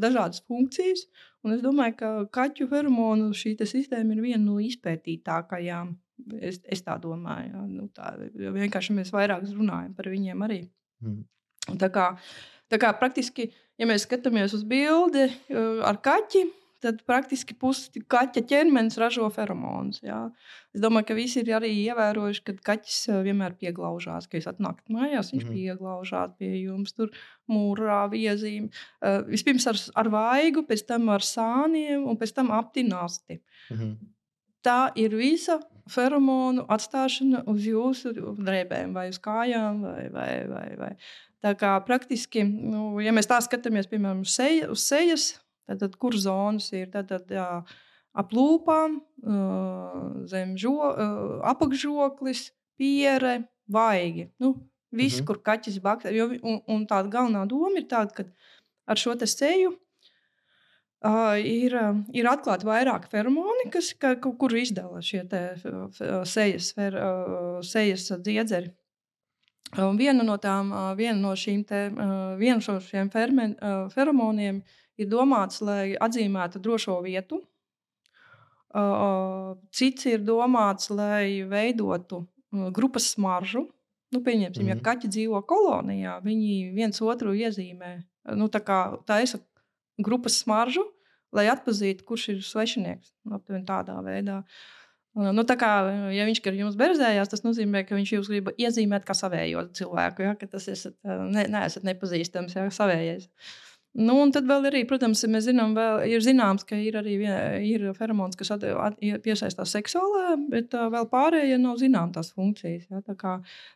[0.03, 1.07] dažādas funkcijas.
[1.43, 5.97] Un es domāju, ka kaķu feromonu šī sistēma ir viena no izpētītākajām.
[6.39, 7.51] Es, es tā domāju.
[7.51, 7.67] Ja?
[7.67, 10.63] Nu, tā, vienkārši mēs vairāk runājam par viņiem arī.
[11.03, 11.23] Mm.
[11.81, 12.09] Tā kā,
[12.71, 15.29] tā kā praktiski, ja mēs skatāmies uz bildi
[15.87, 16.45] ar kaķi,
[16.83, 20.01] tad praktiski pusi kaķa ķermenis ražo feromonus.
[20.05, 20.21] Jā.
[20.75, 24.93] Es domāju, ka visi ir arī ievērojuši, ka kaķis eh, vienmēr pieglaužās, ka jūs atnākat
[24.93, 25.59] mājās, viņš mm.
[25.59, 27.13] pieglaužās pie jums, tur
[27.51, 28.71] mūrā viezīm.
[29.03, 33.41] Uh, vispirms ar, ar vaigu, pēc tam ar sāniem un pēc tam aptinasti.
[33.71, 33.95] Mm -hmm.
[34.63, 35.59] Tā ir visa
[35.91, 40.93] feromonu atstāšana uz jūsu drēbēm, vai uz kājām, vai, vai, vai, vai.
[41.43, 46.17] Tā kā praktiski, nu, ja mēs tā skatāmies, piemēram, uz, seja, uz sejas Tad, kur
[46.19, 46.91] zonas ir?
[46.93, 47.47] Tad, tad, jā,
[48.13, 48.99] ap lūpām,
[50.29, 50.75] zem žo,
[51.53, 53.39] apakšžoklis, piere,
[53.73, 54.29] vaigi.
[54.43, 54.57] Nu,
[54.91, 55.27] viss, mm -hmm.
[55.27, 56.13] kur kaķis bakstē.
[56.43, 58.25] Un, un tā galvenā doma ir tāda, ka
[58.87, 59.79] ar šo seju
[61.03, 66.69] Uh, ir, uh, ir atklāti vairāki feromoni, kas, ka, kur izdala šie te, uh, sejas,
[66.77, 68.71] fer, uh, sejas dziedzeri.
[69.83, 73.91] Un viena no, tām, uh, viena no šīm te, uh, viena no šiem fermen, uh,
[73.91, 74.63] feromoniem
[75.01, 77.41] ir domāts, lai atzīmētu drošo vietu.
[79.77, 82.23] Cits ir domāts, lai veidotu
[82.73, 83.67] grupas smaržu.
[84.13, 84.77] Nu, pieņemsim, mm -hmm.
[84.77, 88.03] ja kaķi dzīvo kolonijā, viņi viens otru iezīmē.
[88.37, 89.41] Nu, tā kā tā ir
[89.99, 90.85] grupas smaržu,
[91.33, 93.13] lai atpazītu, kurš ir svešinieks.
[93.25, 94.43] Nu, aptuveni tādā veidā.
[95.15, 95.71] Nu, tā kā,
[96.13, 100.23] ja viņš ar jums berzējās, tas nozīmē, ka viņš jūs grib iezīmēt kā savējo cilvēku,
[100.23, 103.29] ja, ka tas esat, ne, neesat nepazīstams, ja savējais.
[103.29, 107.19] Uh, Nu, un tad vēl arī, protams, mēs zinām, vēl, ir zināms, ka ir arī
[107.69, 112.87] ir feromons, kas at, at, piesaistās seksuālā, bet uh, vēl pārējie nav zināmas tās funkcijas.
[112.89, 113.03] Ja?
[113.05, 113.35] Tā kā,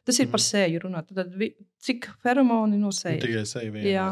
[0.08, 0.46] tas ir par mhm.
[0.46, 1.10] seju runāt.
[1.12, 1.50] Tad, vi,
[1.84, 3.20] cik feromoni no sejas?
[3.26, 3.90] Tikai seja viena.
[3.92, 4.06] Jā.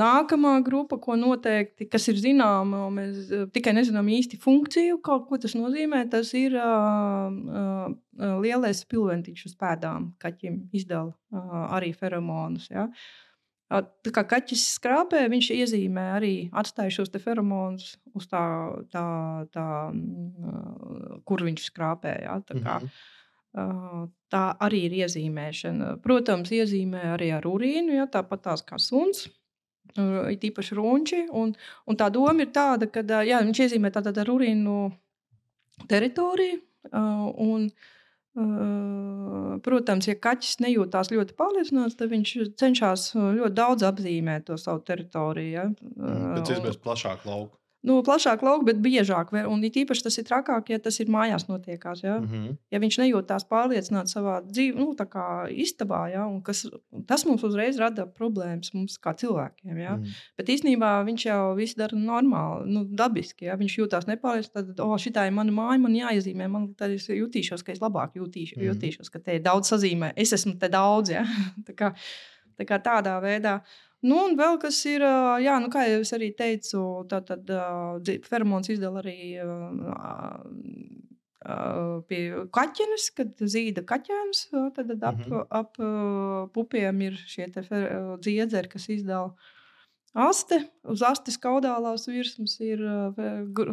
[0.00, 5.52] Nākamā grupa, ko noteikti, kas ir zināma, mēs tikai nezinām īsti funkciju, ko, ko tas
[5.58, 12.70] nozīmē, tas ir uh, uh, lielais pilventiņš uz pēdām, kaķim izdala uh, arī feromonus.
[12.72, 12.88] Ja?
[12.88, 13.23] Uh,
[13.74, 18.42] Tā kā kaķis skrāpē, viņš iezīmē arī atstāja šos feromonus uz tā,
[18.92, 19.06] tā,
[19.54, 22.14] tā mm, kur viņš skrāpē.
[22.26, 22.38] Ja?
[22.46, 22.90] Tā, kā, mm
[23.54, 24.10] -hmm.
[24.30, 25.96] tā arī ir iezīmēšana.
[26.02, 28.06] Protams, iezīmē arī ar urīnu, ja?
[28.06, 29.28] tāpat tās kā suns.
[29.96, 31.26] Ir īpaši runči.
[31.32, 31.54] Un,
[31.86, 34.92] un tā doma ir tāda, ka jā, viņš iezīmē tātad ar urīnu
[35.88, 36.60] teritoriju.
[36.92, 37.93] Un, uh,
[39.64, 45.52] Protams, ja kaķis nejūtās ļoti pārliecināts, tad viņš cenšas ļoti daudz apzīmēt to savu teritoriju.
[45.54, 45.68] Ja?
[46.38, 49.32] Pēc iespējas plašāku lauku nu, plašāk lauka, bet biežāk.
[49.50, 52.02] Un it īpaši tas ir trakāk, ja tas ir mājās notiekās.
[52.04, 52.56] Ja, mm -hmm.
[52.72, 54.94] ja viņš nejūtās pārliecināts savā dzīvē, nu,
[55.64, 56.64] istabā, ja, kas,
[57.06, 59.76] tas mums uzreiz rada problēmas mums kā cilvēkiem.
[59.78, 59.96] Ja.
[59.96, 60.24] Mm -hmm.
[60.36, 63.44] Bet īstenībā viņš jau viss dara normāli, nu, dabiski.
[63.44, 63.56] Ja.
[63.56, 66.48] Viņš jūtās nepārliecināts, tad, oh, šī ir mana māja, man jāiezīmē.
[66.48, 68.74] Man tad es jutīšos, ka es labāk jutīšu, mm -hmm.
[68.74, 70.12] jutīšos, ka te ir daudz sazīmē.
[70.16, 71.10] Es esmu te daudz.
[71.10, 71.24] Ja.
[71.68, 71.94] tā kā,
[72.58, 73.60] tā kā tādā veidā.
[74.04, 75.04] Nu, un vēl kas ir,
[75.40, 79.16] jā, nu, kā jau es arī teicu, tad uh, feromons izdala arī
[82.08, 82.20] pie
[82.56, 84.46] kaķenes, kad zīda kaķēns.
[84.76, 85.46] Tad ap, mm -hmm.
[85.50, 89.34] ap pupiem ir šie dziedzeri, kas izdala.
[90.14, 92.80] Aste, uz astes kaudālās virsmas ir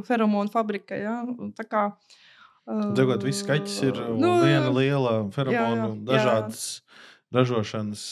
[0.08, 0.96] feromona fabrika.
[0.96, 1.24] Ja?
[1.56, 6.82] Tā kā uh, Dzirgot, viss kaķis ir nu, viena liela feromona, dažādas.
[6.82, 8.04] Jā ražošanas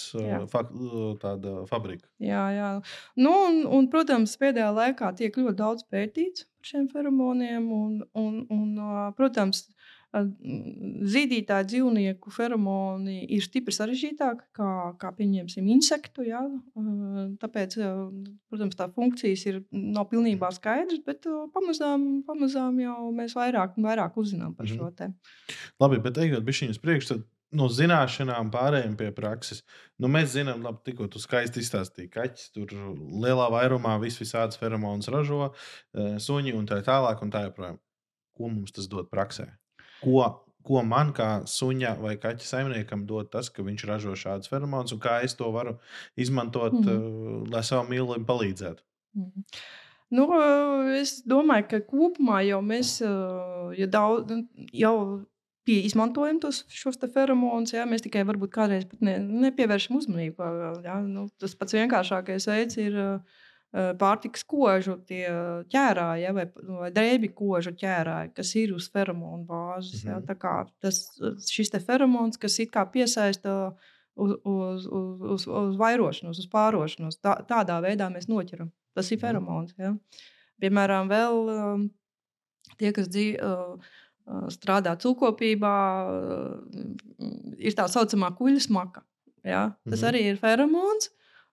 [0.52, 0.72] fak,
[1.70, 2.08] fabrika.
[2.24, 2.70] Jā, jā.
[3.20, 7.70] Nu, un, un, protams, pēdējā laikā tiek ļoti daudz pētīts par šiem feromoniem.
[7.76, 8.74] Un, un, un,
[9.18, 9.68] protams,
[10.10, 14.70] zīdītāju dzīvnieku feromoni ir stipri sarežģītāki nekā,
[15.02, 16.26] kā, pieņemsim, insektu.
[16.26, 16.42] Jā.
[17.44, 17.78] Tāpēc,
[18.50, 24.18] protams, tā funkcijas ir nav pilnībā skaidrs, bet pamazām, pamazām jau mēs vairāk un vairāk
[24.18, 24.80] uzzinām par -hmm.
[24.80, 25.14] šo tēmu.
[25.80, 29.64] Labi, bet ejot pie šīs priekšstats no zināšanām pārējiem pie prakses.
[30.02, 32.76] Nu, mēs zinām, labi, tikko tu skaisti izstāstīji, ka kaķis tur
[33.24, 35.50] lielā vairumā vis visādas feromonus ražo,
[35.94, 37.24] e, suņi un tā tālāk.
[37.26, 37.80] Un tā joprojām.
[38.38, 39.50] Ko mums tas dod praksē?
[40.00, 40.22] Ko,
[40.64, 45.02] ko man kā suņa vai kaķa saimniekam dod tas, ka viņš ražo šādus feromonus, un
[45.04, 45.80] kā es to varu
[46.16, 47.52] izmantot, mm -hmm.
[47.54, 48.84] lai savam mīlim palīdzētu?
[49.16, 49.44] Mm -hmm.
[50.10, 50.26] Nu,
[50.98, 53.02] es domāju, ka kopumā jau mēs
[53.78, 54.32] ja daudz,
[54.74, 55.26] jau
[55.70, 57.76] pie, izmantojam tos, šos feromonus.
[57.76, 60.48] Jā, mēs tikai varbūt kādreiz ne, nepievēršam uzmanību.
[60.86, 62.98] Jā, nu, tas pats vienkāršākais veids ir
[64.02, 66.48] pārtikas kožu ķērāji ja, vai,
[66.80, 70.08] vai drēbi kožu ķērāji, kas ir uz feromonu bāzes.
[70.08, 70.72] Mm -hmm.
[70.82, 71.04] tas,
[71.52, 73.76] šis feromons, kas it kā piesaista
[74.16, 78.72] uz, uz, uz, uz, uz vairošanos, uz pārošanos, tā, tādā veidā mēs noķeram.
[78.96, 79.26] Tas ir mhm.
[79.28, 79.74] feromons.
[79.78, 79.94] Ja.
[80.60, 81.90] Piemēram, vēl
[82.80, 83.80] tie, kas dzīvo
[84.54, 85.76] strādā cūkopībā,
[87.58, 89.04] ir tā saucamā kuģa smaka.
[89.44, 89.72] Ja?
[89.90, 90.10] Tas mm -hmm.
[90.10, 91.10] arī ir feromons,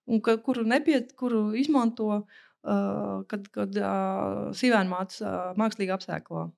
[0.07, 6.51] un, ka, kuru, nepiet, kuru izmanto, uh, kad, kad uh, sīvēnmātes uh, mākslīgi apsēklo.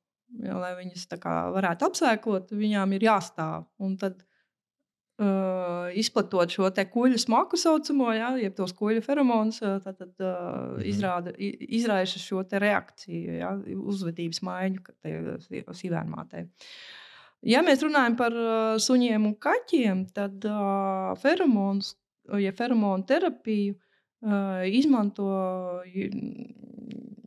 [0.45, 3.65] Ja, lai viņas kā, varētu apsēkot, viņām ir jāstāv.
[3.79, 4.25] Un tad
[5.19, 10.85] uh, izplatot šo kuģu smaku, saucamo, ja, jeb tos kuģu feromonus, tad, uh, mhm.
[10.93, 14.87] izrāda, izraisa šo reakciju, ja, uzvedības maiņu
[15.81, 16.47] sīvēnmātei.
[17.47, 21.95] Ja mēs runājam par uh, suņiem un kaķiem, tad uh, feromons,
[22.39, 25.29] ja feromonu terapiju uh, izmanto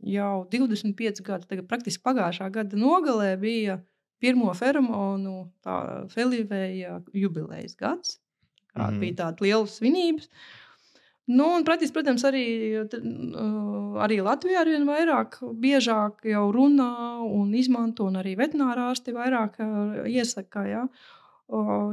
[0.02, 3.86] jau 25 gadus, tagad praktiski pagājušā gada nogalē bija uh,
[4.22, 5.36] pirmo feromonu
[6.14, 8.18] Felivēja jubilejas gads.
[8.72, 9.00] Mm -hmm.
[9.00, 10.28] Bija tāda liela svinības.
[11.30, 12.44] Nu, un, praktiski, protams, arī,
[14.02, 19.60] arī Latvijā ar vien vairāk, biežāk jau runā un izmanto, un arī veterinārārsti vairāk
[20.10, 20.64] iesaka.
[20.66, 20.82] Ja?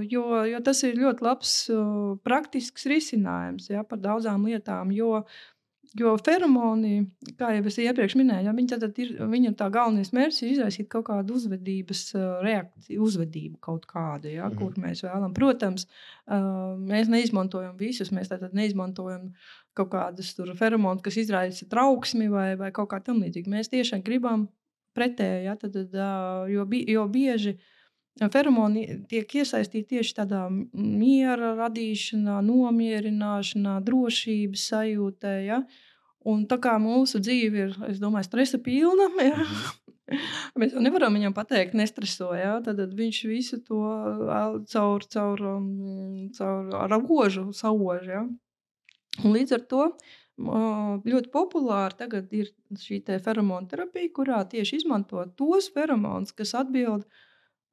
[0.09, 1.53] Jo, jo tas ir ļoti labs,
[2.23, 4.91] praktisks risinājums ja, par daudzām lietām.
[4.91, 5.25] Jo
[5.97, 6.99] Jo feromoni,
[7.39, 11.07] kā jau es iepriekš minēju, viņi tad ir, viņa tā galvenais mērķis ir izraisīt kaut
[11.07, 12.03] kādu uzvedības
[12.45, 14.59] reakciju, uzvedību kaut kādu, ja, mm -hmm.
[14.59, 15.35] kur mēs vēlamies.
[15.39, 15.87] Protams,
[16.91, 19.31] mēs neizmantojam visus, mēs tātad neizmantojam
[19.73, 23.49] kaut kādus feromonus, kas izraisa trauksmi vai, vai kaut kā tamlīdzīga.
[23.49, 24.47] Mēs tiešām gribam
[24.93, 25.75] pretēji, ja, tad,
[26.53, 27.57] jo, jo bieži
[28.33, 35.35] feromoni tiek iesaistīti tieši tādā miera radīšanā, nomierināšanā, drošības sajūtē.
[35.45, 35.61] Ja?
[36.27, 39.37] Un tā kā mūsu dzīve ir, es domāju, stresa pilna, ja?
[39.37, 39.85] Mhm.
[40.57, 42.31] mēs jau nevaram viņam pateikt, nestreso.
[42.35, 42.57] Ja?
[42.65, 43.83] Tad, viņš visu to
[44.71, 45.45] caur, caur,
[46.35, 48.09] caur ragožu sauž.
[48.09, 48.25] Ja?
[49.23, 49.85] Un līdz ar to
[50.39, 57.05] ļoti populāra tagad ir šī feromona terapija, kurā tieši izmanto tos feromonus, kas atbild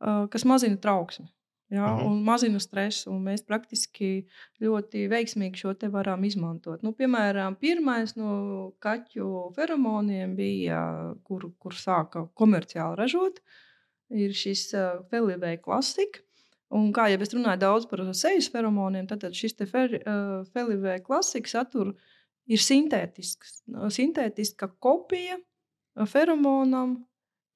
[0.00, 1.28] kas mazina trauksmi.
[1.68, 2.06] Ja, uh -huh.
[2.06, 3.11] un mazina stresu.
[3.11, 4.26] Un mēs praktiski
[4.62, 6.82] ļoti veiksmīgi šo te varam izmantot.
[6.82, 13.40] Nu, piemēram, pirmais no kaķu feromoniem bija, kur, kur sāka komerciāli ražot,
[14.11, 14.74] ir šis
[15.11, 16.20] Felivē klasika.
[16.70, 20.00] Un kā jau es runāju daudz par sejas feromoniem, tad šis fer,
[20.54, 21.94] Felivē klasika satur
[22.46, 23.62] ir sintētisks.
[23.90, 25.38] Sintētiska kopija
[26.06, 27.06] feromonam,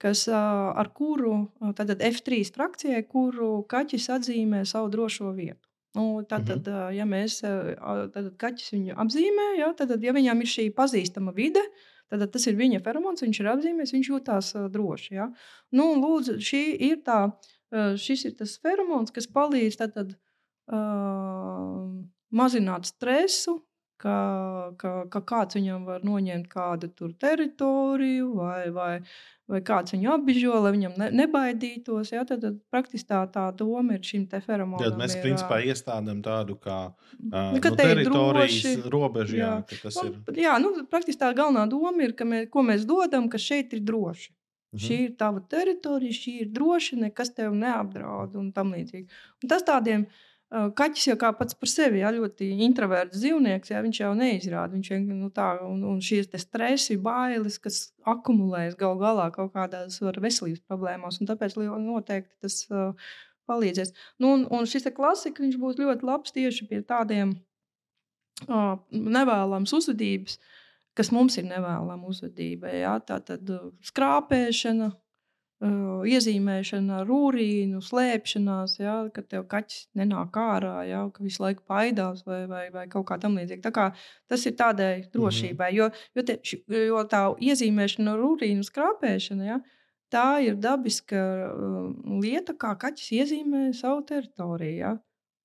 [0.01, 5.67] kas, ar kuru tātad F3 frakcijai, kuru kaķis atzīmē savu drošo vietu.
[5.95, 6.93] Nu, tātad, mm -hmm.
[6.95, 7.41] ja mēs
[8.15, 11.63] tad kaķis viņu apzīmē, ja, tad, ja viņam ir šī pazīstama vide,
[12.11, 15.15] tad tas ir viņa feromons, viņš ir apzīmējis, viņš jūtas droši.
[15.15, 15.33] Ja.
[15.73, 17.33] Nu, lūdzu, šī ir tā,
[17.97, 20.15] šis ir tas feromons, kas palīdz tātad,
[20.71, 21.91] uh,
[22.31, 23.61] mazināt stresu,
[24.01, 24.17] ka,
[24.81, 26.89] ka, ka kāds viņam var noņemt kādu
[27.21, 28.91] teritoriju, vai, vai,
[29.51, 32.15] vai kāds viņu apbižo, lai viņam ne, nebaidītos.
[32.15, 32.25] Ja?
[32.29, 34.83] Tad, tad praktiski tā, tā doma ir šim feromonam.
[34.83, 39.39] Tad mēs ir, principā iestādām tādu kā uh, nu, teritorijas droši, robežu.
[39.41, 40.43] Jā, jā, tas nu, ir.
[40.47, 43.85] Jā, nu, praktiski tā galvenā doma ir, ka mē, ko mēs dodam, ka šeit ir
[43.85, 44.33] droši.
[44.71, 44.81] Mhm.
[44.87, 49.09] Šī ir tava teritorija, šī ir droša, nekas tev neapdraud un tam līdzīgi.
[49.43, 53.81] Un tas tādiem uh, Kaķis jau kā pats par sevi ir ļoti introverts dzīvnieks, jā,
[53.85, 54.75] viņš jau neizrāda.
[54.75, 57.79] Viņš ir nu, tā, un, un šīs stresi, bailes, kas
[58.11, 61.21] akumulējas gal galā kaut kādās veselības problēmās.
[61.23, 63.13] Tāpēc noteikti tas uh,
[63.47, 63.95] palīdzēs.
[64.19, 67.37] Nu, un, un šis klasika būs ļoti labs tieši pie tādiem
[68.49, 70.41] uh, nevēlamas uzvedības,
[70.99, 72.75] kas mums ir nevēlama uzvedība.
[72.75, 74.91] Jā, tā tad uh, skrāpēšana,
[75.65, 81.65] uh, iezīmēšana ar urīnu, slēpšanās, ja, ka tev kaķis nenāk ārā, ja, ka visu laiku
[81.69, 83.71] baidās vai, vai, vai kaut kā tamlīdzīga.
[83.71, 83.91] Tā
[84.31, 85.77] tas ir tādai drošībai, mm -hmm.
[85.77, 86.39] jo, jo, te,
[86.87, 89.47] jo tā iezīmēšana ar urīnu skrāpēšanu.
[89.47, 89.61] Ja,
[90.11, 91.21] Tā ir dabiska
[92.23, 94.79] lieta, kā kaķis iezīmē savu teritoriju.
[94.79, 94.97] Ja?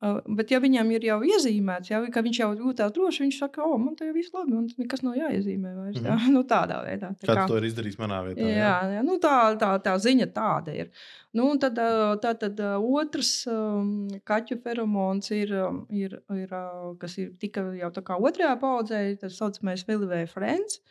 [0.06, 3.78] Bet, ja viņam ir jau iezīmēts, ja, ka viņš jau jūtas droši, viņš saka, o,
[3.82, 6.02] man te jau viss labi, man nekas nav jāiezīmē vairs.
[6.02, 6.34] Mm -hmm.
[6.36, 7.13] nu, tādā veidā.
[7.15, 7.46] Tā Kāds kā...
[7.50, 8.41] to ir izdarījis manā vietā?
[8.41, 8.91] Jā, jā.
[8.98, 10.91] jā nu, tā, tā, tā ziņa tāda ir.
[11.34, 11.80] Nu, tad,
[12.22, 15.56] tā, tad otrs um, kaķu feromons ir,
[15.89, 16.54] ir, ir,
[17.00, 20.82] kas ir tika jau tā kā otrajā paudzē, tas saucamais Vilnius Friends.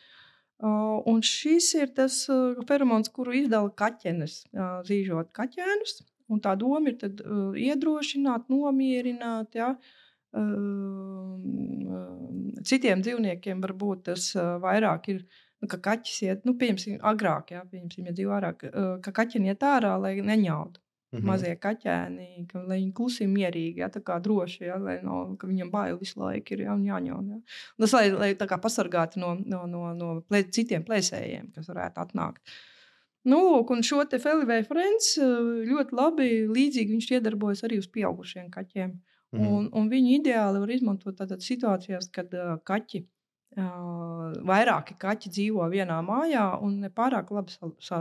[0.64, 5.98] Uh, un šis ir tas uh, feromons, kuru izdala kaķenes, uh, zīžot kaķēnus.
[6.32, 9.58] Un tā doma ir tad, uh, iedrošināt, nomierināt.
[9.58, 9.74] Ja?
[10.34, 11.36] Uh,
[12.66, 15.24] citiem dzīvniekiem varbūt tas uh, vairāk ir.
[15.62, 19.40] Nu, ka kaķis iet, nu, piemēram, agrāk, ja, piemēram, ja dzīvo ārāk, uh, ka kaķi
[19.48, 20.80] iet ārā, lai neņautu.
[21.14, 21.28] Mm -hmm.
[21.30, 25.70] Mazie kaķēni, ka, lai viņi klusi mierīgi, ja, tā kā droši, ja, lai no, viņam
[25.70, 27.30] bail visu laiku ir ja, jāņem.
[27.30, 27.38] Ja.
[27.78, 32.42] Tas, lai, lai pasargātu no, no, no, no plē, citiem plēsējiem, kas varētu atnākt.
[32.42, 32.73] Uh,
[33.24, 37.88] Nu, lūk, un šo te Felipe Frens eh, ļoti labi līdzīgi viņš iedarbojas arī uz
[37.92, 38.92] pieaugušiem kaķiem.
[39.34, 39.46] Mm.
[39.48, 43.00] Un, un viņi ideāli var izmantot tātad situācijās, kad uh, kaķi,
[43.58, 47.98] uh, vairāki kaķi dzīvo vienā mājā un nepārāk labi sa, sa,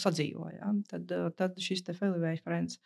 [0.00, 0.48] sadzīvo.
[0.54, 0.70] Ja?
[0.88, 2.78] Tad, uh, tad šis te Felipe Frens.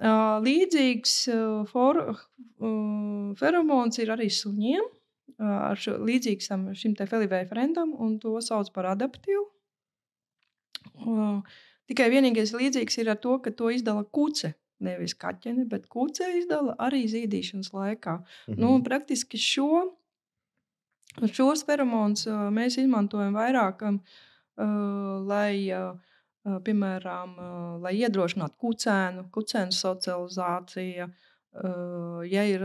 [0.00, 4.88] Uh, līdzīgs uh, for, uh, feromons ir arī suņiem.
[5.36, 6.48] Uh, ar šo, līdzīgs
[6.80, 9.50] šim te Felipe Frendam, un to sauc par adaptīvu
[11.90, 14.54] Tikai vienīgais līdzīgs ir ar to, ka to izdala kuce.
[14.80, 18.14] Nevis kaķene, bet kuce izdala arī zīdīšanas laikā.
[18.16, 18.60] Mm -hmm.
[18.62, 19.96] nu, praktiski šo,
[21.32, 23.82] šos feromonus mēs izmantojam vairāk,
[25.32, 25.54] lai,
[26.64, 27.36] piemēram,
[27.82, 31.10] lai iedrošinātu kucēnu, kucēnu socializāciju.
[32.30, 32.64] Ja ir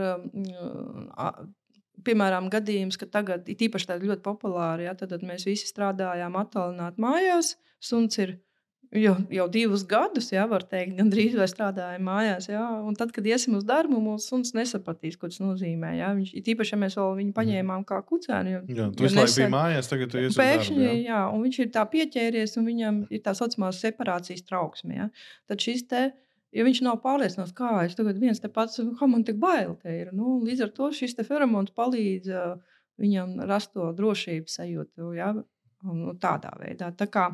[2.04, 6.36] piemēram, gadījums, ka tagad ir īpaši tādi ļoti populāri, ja, tad, tad mēs visi strādājām
[6.40, 7.54] attālināti mājās.
[7.82, 8.36] Suns ir
[8.94, 12.48] jau, jau divus gadus, ja var teikt, gandrīz vai strādājam mājās.
[12.50, 15.94] Ja, un tad, kad iesim uz darbu, mūsu suns nesapratīs, ko tas nozīmē.
[15.98, 16.12] Ja.
[16.16, 17.36] Viņš ir īpaši, ja mēs vēl viņu mhm.
[17.38, 18.54] paņēmām kā kucēnu.
[18.54, 21.00] Jo, jā, tu visu laiku biji mājās, tagad tu esi pēkšņi, darbu, jā.
[21.10, 25.00] jā, un viņš ir tā pieķēries, un viņam ir tā saucamā separācijas trauksme.
[25.00, 25.10] Ja.
[25.50, 26.06] Tad šis te
[26.56, 29.92] Ja viņš nav pārliecināts, kā es tagad viens te pats, kā man tik bail te
[29.92, 30.12] ir.
[30.16, 32.54] Nu, līdz ar to šis feromons palīdz uh,
[33.02, 35.10] viņam rast to drošības sajūtu.
[35.18, 35.32] Ja?
[35.86, 36.88] Un, tādā veidā.
[36.96, 37.26] Tā kā,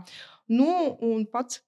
[0.53, 0.73] nu,
[1.07, 1.63] un pats,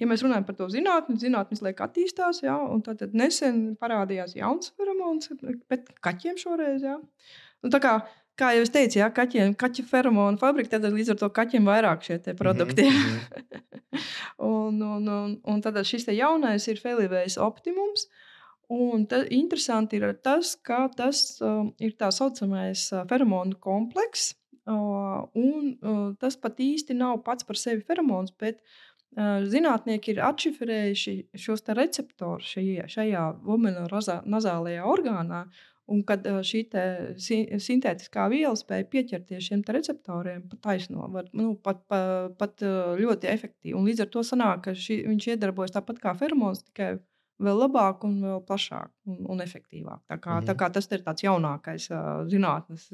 [0.00, 2.54] ja mēs runājam par to zinātni, zinātnē liek attīstās, ja?
[2.62, 5.32] un tad nesen parādījās jauns feromons,
[5.68, 6.86] bet kaķiem šoreiz.
[6.86, 6.96] Ja?
[7.60, 7.98] Un, tā kā
[8.40, 12.06] kā jau es teicu, jā, kaķiem, kaķu feromonu fabrika, tad līdz ar to kaķiem vairāk
[12.06, 12.88] šie produkti.
[12.88, 13.62] Mm -hmm.
[14.54, 18.08] un, un, un, un tad šis jaunais ir Felivējs optimums.
[18.70, 24.36] Un tad interesanti ir tas, ka tas uh, ir tā saucamais uh, feromonu komplekss.
[24.66, 30.20] Uh, un uh, tas pat īsti nav pats par sevi feromons, bet uh, zinātnieki ir
[30.22, 35.42] atšifrējuši šos receptorus šajā, šajā vomenozālajā orgānā.
[35.90, 36.62] Un kad šī
[37.58, 42.66] sintētiskā viela spēja pieķerties šiem receptoriem, pat taisno, var, nu, pat, pat, pat
[43.00, 43.76] ļoti efektīvi.
[43.78, 46.92] Un līdz ar to sanāk, ka šī, viņš iedarbojas tāpat kā fermons, tikai
[47.40, 50.04] vēl labāk un vēl plašāk un, un efektīvāk.
[50.10, 51.88] Tā kā, mm tā kā tas ir tāds jaunākais
[52.30, 52.86] zinātnes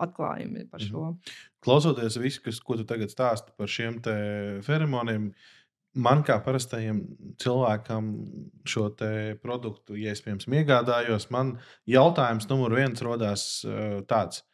[0.00, 1.06] atklājums par šo.
[1.12, 1.38] Mm.
[1.60, 4.00] Klausoties visu, kas, ko tu tagad stāsti par šiem
[4.64, 5.59] feromoniem, uh,
[5.94, 7.00] man kā parastajam
[7.40, 8.10] cilvēkam
[8.68, 8.90] šo
[9.42, 11.56] produktu, ja es piemēram iegādājos, man
[11.88, 14.44] jautājums numur viens rodās uh, tāds.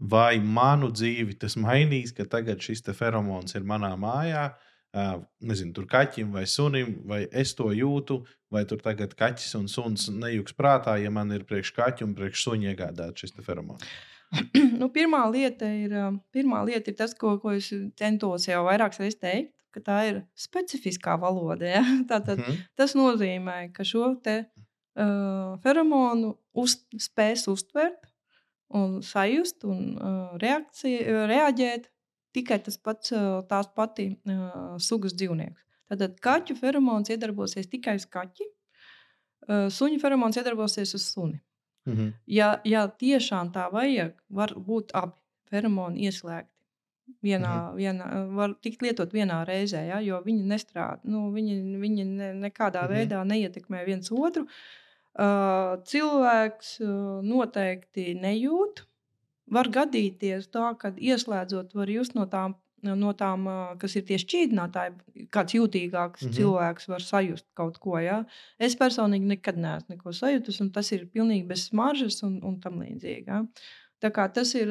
[0.00, 4.50] Vai manu dzīvi tas mainīs, ka tagad šis feromons ir manā mājā?
[4.90, 9.68] Uh, nezinu, tur kaķim vai sunim, vai es to jūtu, vai tur tagad kaķis un
[9.70, 13.84] suns nejūgs prātā, ja man ir priekš kaķa un priekš suņa iegādāts šis feromons.
[14.80, 15.94] nu, pirmā, lieta ir,
[16.34, 20.20] pirmā lieta ir tas, ko, ko es centos jau vairākas reizes teikt ka tā ir
[20.38, 21.66] specifiskā valoda.
[21.78, 21.84] Ja?
[22.10, 22.60] Tātad, mm.
[22.78, 24.42] Tas nozīmē, ka šo te,
[24.98, 28.10] uh, feromonu uz, spēs uztvert
[28.76, 31.88] un sajust un uh, reakcija, reaģēt
[32.36, 35.66] tikai tas pats, uh, tās pati uh, sugas dzīvnieks.
[35.90, 38.46] Tātad kaķu feromons iedarbosies tikai uz kaķi,
[39.48, 41.40] uh, suņu feromons iedarbosies uz suni.
[41.88, 42.12] Mm -hmm.
[42.26, 45.16] ja, ja tiešām tā vajag, var būt abi
[45.50, 46.59] feromoni ieslēgti.
[47.24, 47.78] Vienā, mhm.
[47.78, 51.00] vienā, var tikt lietot vienā reizē, ja, jo viņi nestrādā.
[51.04, 52.94] Nu, viņi viņi ne, nekādā mhm.
[52.94, 54.46] veidā neietekmē viens otru.
[55.10, 58.84] Uh, cilvēks uh, noteikti nejūt.
[59.50, 62.54] Var gadīties tā, ka ieslēdzot, var just no tām,
[62.86, 66.36] no tām uh, kas ir tieši šķīdinātāji, kāds jūtīgāks -hmm.
[66.38, 67.98] cilvēks var sajust kaut ko.
[67.98, 68.22] Ja?
[68.58, 72.78] Es personīgi nekad neesmu neko sajūtis, un tas ir pilnīgi bez smaržas un, un tam
[72.78, 73.26] līdzīgi.
[73.26, 73.42] Ja?
[74.00, 74.70] Tas ir.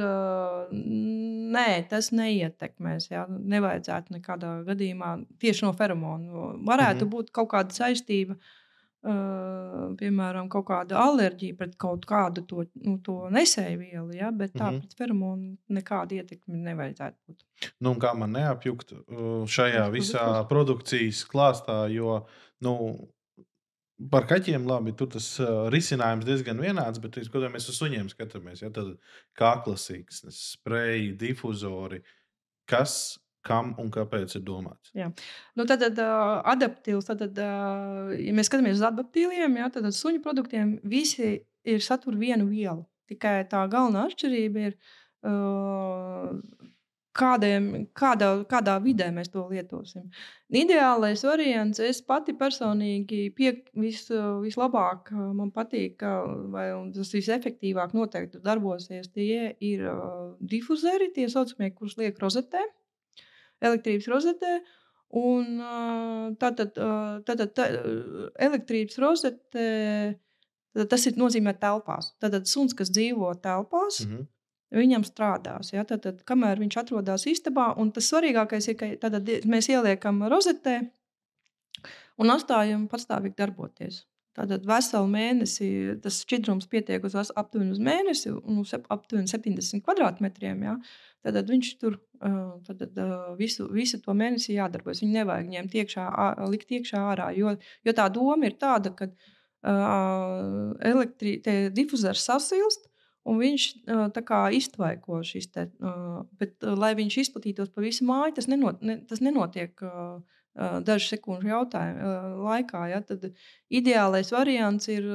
[1.50, 3.10] Nē, tas neietekmēs.
[3.12, 3.26] Jā.
[3.30, 6.56] Nevajadzētu nekādā gadījumā tieši no feromona.
[6.58, 7.14] Varētu mm -hmm.
[7.14, 8.36] būt kaut kāda saistība.
[8.36, 14.32] Uh, piemēram, kaut kāda alerģija pret kaut kādu to, nu, to nesēju vielu, ja?
[14.32, 14.80] bet tā mm -hmm.
[14.80, 17.46] pret feromonu nekāda ietekme nevajadzētu būt.
[17.80, 18.92] Nu, kā man neapjukt
[19.48, 22.26] šajā visā produkcijas klāstā, jo
[22.60, 22.76] nu,
[24.00, 28.62] Par kaķiem labi, tur tas uh, risinājums diezgan vienāds, bet, kad mēs uz suņiem skatāmies,
[28.64, 28.94] ja, tad
[29.36, 32.00] kā klasīgs, spreji, difuzori,
[32.70, 34.94] kas, kam un kāpēc ir domāts.
[34.96, 35.10] Jā.
[35.60, 40.24] Nu, tad, tad uh, adaptīvs, tad, uh, ja mēs skatāmies uz adaptīviem, ja, tad suņu
[40.24, 41.36] produktiem visi
[41.68, 42.86] ir satur vienu vielu.
[43.10, 44.76] Tikai tā galvenā atšķirība ir
[45.28, 46.32] uh,
[47.20, 50.08] kādiem, kādā, kādā vidē mēs to lietosim.
[50.56, 54.06] Ideālais variants, es pati personīgi pie, vis,
[54.44, 56.06] vislabāk man patīk,
[56.54, 59.12] vai tas visefektīvāk noteikti darbosies.
[59.14, 59.86] Tie ir
[60.40, 62.64] difuzeri, tie saucamie, kurus liek rozetē,
[63.62, 64.58] elektrības rozetē.
[65.20, 65.62] Un
[66.38, 66.76] tātad,
[67.26, 67.70] tātad tā,
[68.46, 69.70] elektrības rozete,
[70.90, 72.12] tas ir nozīmē telpās.
[72.22, 74.28] Tātad suns, kas dzīvo telpās, mm -hmm
[74.76, 75.74] viņam strādās.
[75.74, 75.86] Ja?
[75.88, 80.80] Tad, tad, kamēr viņš atrodas istabā, un tas svarīgākais ir, ka tad, mēs ieliekam rozetē
[82.20, 84.04] un atstājam patstāvīgi darboties.
[84.38, 85.68] Tātad veselu mēnesi
[86.04, 90.62] tas šķidrums pietiek uz aptuveni uz mēnesi, un uz aptuveni 70 kvadrātmetriem.
[90.64, 90.76] Ja?
[91.26, 91.98] Tad viņš tur
[92.68, 92.86] tad,
[93.40, 95.02] visu, visu to mēnesi jādarbojas.
[95.04, 96.06] Viņu nevajag ņemt iekšā,
[96.52, 97.32] likt iekšā ārā.
[97.36, 97.56] Jo,
[97.88, 102.89] jo tā doma ir tāda, ka uh, elektrīte difuzors sasilst,
[103.30, 103.66] Un viņš
[104.26, 105.68] kā, iztvaiko šis te,
[106.40, 109.74] bet, lai viņš izplatītos pa visu māju, tas, nenot, ne, tas nenotiek
[110.86, 112.84] dažu sekundžu jautājumu laikā.
[112.92, 113.30] Ja, tad
[113.70, 115.06] ideālais variants ir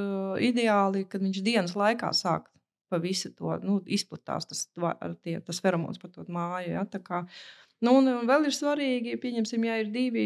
[0.43, 2.51] ideāli, kad viņš dienas laikā sāk
[2.93, 4.67] pa visu to nu, izplatās tas,
[5.25, 6.75] tie, tas feromons pa to māju.
[6.79, 6.89] Ja?
[6.89, 7.27] Tā kā,
[7.85, 10.23] Nu, un, un vēl ir svarīgi, pieņemsim, ja ir divi,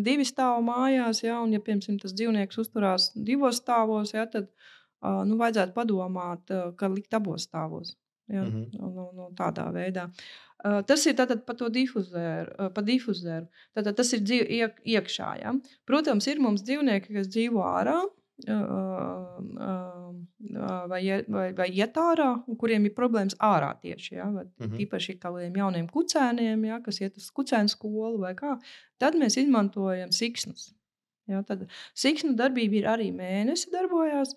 [0.00, 4.70] divi stāvi mājās, ja, un ja piemēram, tas dzīvnieks uzturās divos stāvos, ja, tad uh,
[5.02, 7.96] nu, vajadzētu padomāt, uh, ka likt abos stāvos.
[8.30, 8.80] Ja, mm -hmm.
[8.80, 10.08] nu, nu, tādā veidā.
[10.64, 12.50] Uh, tas ir tātad par to difuzēru.
[12.58, 13.46] Uh, pa difuzēru.
[13.74, 15.30] Tātad tas ir dzīv, iek, iekšā.
[15.40, 15.54] Ja.
[15.84, 17.98] Protams, ir mums dzīvnieki, kas dzīvo ārā
[20.88, 22.28] vai, vai, vai iet ārā,
[22.58, 24.14] kuriem ir problēmas ārā tieši.
[24.14, 24.28] Ja?
[24.30, 24.80] Vai, mm -hmm.
[24.86, 26.80] Īpaši kādiem jauniem kucēniem, ja?
[26.80, 28.58] kas iet uz kucēnu skolu vai kā.
[28.98, 30.74] Tad mēs izmantojam siksnus.
[31.28, 31.42] Ja?
[31.42, 34.34] Tad siksnu darbība ir arī mēnesi darbojās.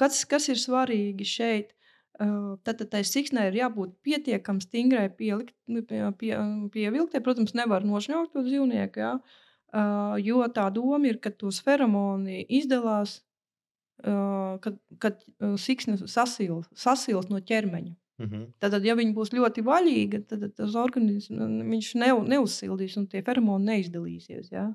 [0.00, 1.74] Kas, kas ir svarīgi šeit?
[2.18, 5.54] Tad, tad tai siksnai ir jābūt pietiekami stingrai pielikt,
[5.88, 6.34] pie, pie,
[6.74, 7.22] pievilktai.
[7.24, 9.08] Protams, nevar nošņaukt to dzīvnieku.
[9.08, 9.40] Uh,
[9.72, 13.22] Uh, jo tā doma ir, ka tos feromoni izdalās,
[14.02, 15.20] kad, kad
[15.62, 17.92] siksna sasilst sasil no ķermeņa.
[18.18, 18.42] Mm -hmm.
[18.60, 24.50] Tad, ja viņi būs ļoti vaļīgi, tad tas organisms ne, neuzsildīs un tie feromoni neizdalīsies.
[24.52, 24.66] Ja?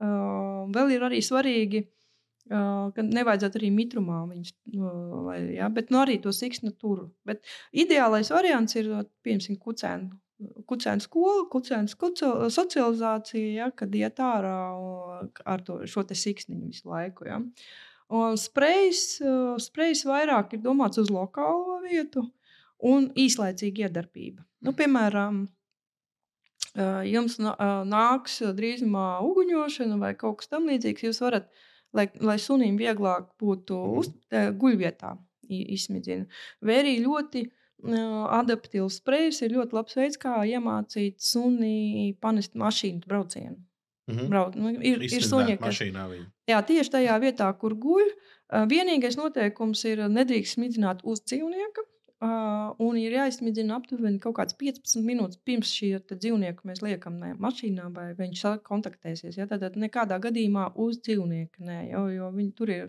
[0.00, 2.03] Uh, vēl ir arī svarīgi, uh,
[2.48, 5.70] ka nevajadzētu arī mitrumā viņus, uh, lai, ja?
[5.72, 7.06] bet nu, arī to siksnu tur.
[7.24, 7.40] Bet
[7.72, 8.90] ideālais variants ir,
[9.24, 10.12] piemēram, kucēnu
[10.68, 11.94] kucēna skola, kucēnas
[12.54, 14.58] socializācija, ja, kad iet ārā
[15.46, 17.28] ar to, šo siksniņu visu laiku.
[17.28, 17.40] Ja.
[18.40, 19.20] Sprejs,
[19.64, 22.26] sprejs vairāk ir domāts uz lokālo vietu
[22.84, 24.44] un īslaicīga iedarbība.
[24.64, 25.44] Nu, piemēram,
[27.08, 31.48] jums nāks drīzumā uguņošana vai kaut kas tamlīdzīgs, jūs varat,
[31.94, 33.98] lai, lai sunim vieglāk būtu mhm.
[34.00, 34.10] uz,
[34.60, 35.14] guļvietā
[35.48, 36.26] izsmidzina.
[36.64, 43.04] Vai arī ļoti uh, adaptīvs sprejs ir ļoti labs veids, kā iemācīt suni panest mašīnu
[43.06, 43.58] braucienu.
[44.06, 44.28] Mm -hmm.
[44.28, 45.80] Brauc, nu, ir ir suņi, kas
[46.46, 48.10] jā, tieši tajā vietā, kur guļ.
[48.68, 51.82] Vienīgais noteikums ir nedrīkst smidzināt uz dzīvnieka.
[52.24, 57.34] Uh, un ir jāizsmidzina aptuveni kaut kāds 15 minūtes pirms šī dzīvnieka mēs liekam ne,
[57.36, 59.36] mašīnā, vai viņš kontaktēsies.
[59.36, 59.44] Ja?
[59.50, 62.86] Tad, nekādā gadījumā uz dzīvnieka nē, jo, jo viņi tur ir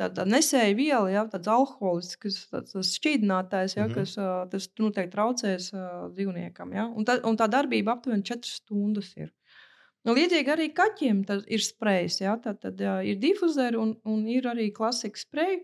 [0.00, 3.94] tāda nesēja viela, ja, tāds alkoholisks, tāds šķīdinātājs, ja, mm -hmm.
[3.94, 5.70] kas tas noteikti traucēs
[6.16, 6.74] dzīvniekam.
[6.74, 6.88] Ja.
[6.90, 9.30] Un, tā, un tā darbība aptuveni 4 stundas ir.
[10.04, 12.20] Nu, līdzīgi arī kaķiem ir sprejs.
[12.20, 15.62] Ja, tad, ir difuzeri un, un ir arī klasika spreja,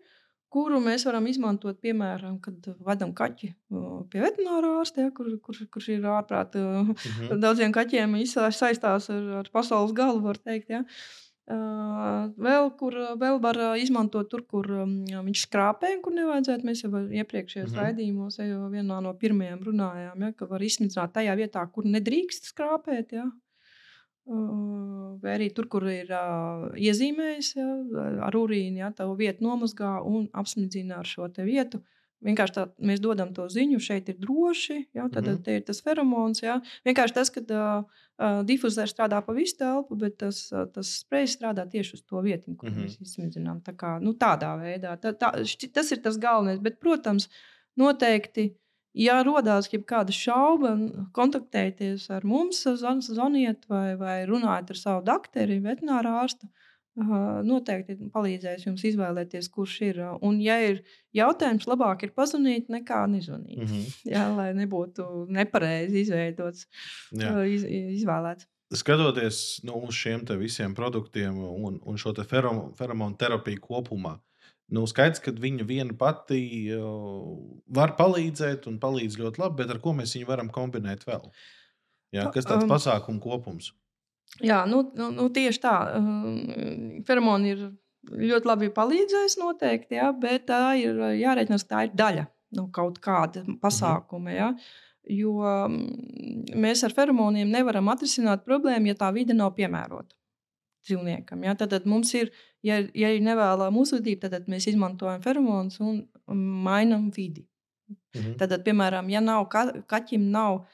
[0.51, 3.53] kuru mēs varam izmantot, piemēram, kad vedam kaķi
[4.11, 6.59] pie veterinārā ārsta, ja, kur, kur, kurš ir ārprāt.
[6.59, 7.41] Mm -hmm.
[7.43, 10.71] Daudziem kaķiem saistās ar, ar pasaules galu, var teikt.
[10.71, 10.85] Ja.
[11.51, 16.67] Vēl, kur vēl var izmantot tur, kur viņš skrāpē, kur nevajadzētu.
[16.67, 17.83] Mēs jau iepriekšējos mm -hmm.
[17.83, 23.13] raidījumos, jau vienā no pirmajiem runājām, ja, ka var izsmidzināt tajā vietā, kur nedrīkst skrāpēt.
[23.13, 23.31] Ja.
[24.27, 27.69] Vai arī tur, kur ir uh, iezīmējis ja,
[28.27, 31.81] ar urīnu, ja tā vieta nomazgā un apsmidzina ar šo vietu.
[31.81, 34.77] Uh, Vienkārši tā, mēs dodam to ziņu, šeit ir droši.
[34.97, 35.55] Jā, tad mm -hmm.
[35.57, 36.43] ir tas feromons.
[36.43, 36.59] Jā.
[36.85, 41.65] Vienkārši tas, ka uh, difuzors strādā pa visu telpu, bet tas, uh, tas sprejs strādā
[41.71, 42.85] tieši uz to vietu, kur mm -hmm.
[42.85, 43.63] mēs izsmidzinām.
[43.65, 44.97] Tā kā, nu, tādā veidā.
[45.01, 46.61] Tā, tā, šķi, tas ir tas galvenais.
[46.61, 47.29] Bet, protams,
[47.77, 48.55] noteikti.
[48.97, 50.73] Ja radās kāda šauba,
[51.15, 52.65] kontaktējieties ar mums,
[53.07, 56.51] zvaniet vai, vai runājiet ar savu doktoru, veterināru ārstu.
[57.47, 60.01] Noteikti palīdzēs jums izvēlēties, kurš ir.
[60.27, 60.83] Un, ja ir
[61.17, 63.61] jautājums, labāk ir pazudīt nekā nezvanīt.
[63.61, 63.85] Mm -hmm.
[64.15, 66.67] Jā, lai nebūtu nepareizi izveidots,
[67.15, 67.65] iz,
[68.03, 68.49] izvēlēts.
[68.75, 74.19] Skatoties nu, uz šiem visiem produktiem un, un šo te feromonu terapiju kopumā,
[74.75, 76.41] nu, skaidrs, ka viņa viena pati
[77.75, 81.31] var palīdzēt un palīdz ļoti labi, bet ar ko mēs viņu varam kombinēt vēl?
[82.15, 83.71] Jā, kas tāds um, pasākumu kopums?
[84.43, 85.75] Jā, nu, nu, nu tieši tā.
[87.07, 87.65] Feromoni ir
[88.11, 92.99] ļoti labi palīdzējis noteikti, jā, bet tā ir jārēķinās, ka tā ir daļa no kaut
[93.03, 94.35] kāda pasākuma.
[94.35, 94.53] Jā.
[95.11, 95.67] Jo
[96.61, 100.15] mēs ar feromoniem nevaram atrisināt problēmu, ja tā vide nav piemērota
[100.91, 101.47] dzīvniekam.
[101.47, 101.55] Ja?
[101.59, 102.33] Tad, mums ir,
[102.67, 106.03] ja, ja ir nevēlama uzvedība, tad mēs izmantojam feromonus un
[106.67, 107.47] mainām vidi.
[108.15, 108.37] Mhm.
[108.43, 110.65] Tad, piemēram, ja nav ka, kaķim nav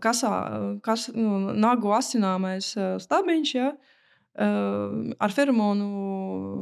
[0.00, 0.32] kasā,
[0.84, 2.72] kas, nu, nagu asināmais
[3.04, 3.54] stabiņš.
[3.58, 3.72] Ja?
[4.38, 5.86] Ar feromonu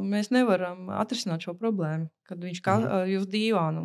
[0.09, 2.09] mēs nevaram atrisināt šo problēmu.
[2.29, 3.13] Kad viņš kā mm.
[3.19, 3.83] uz dīvānu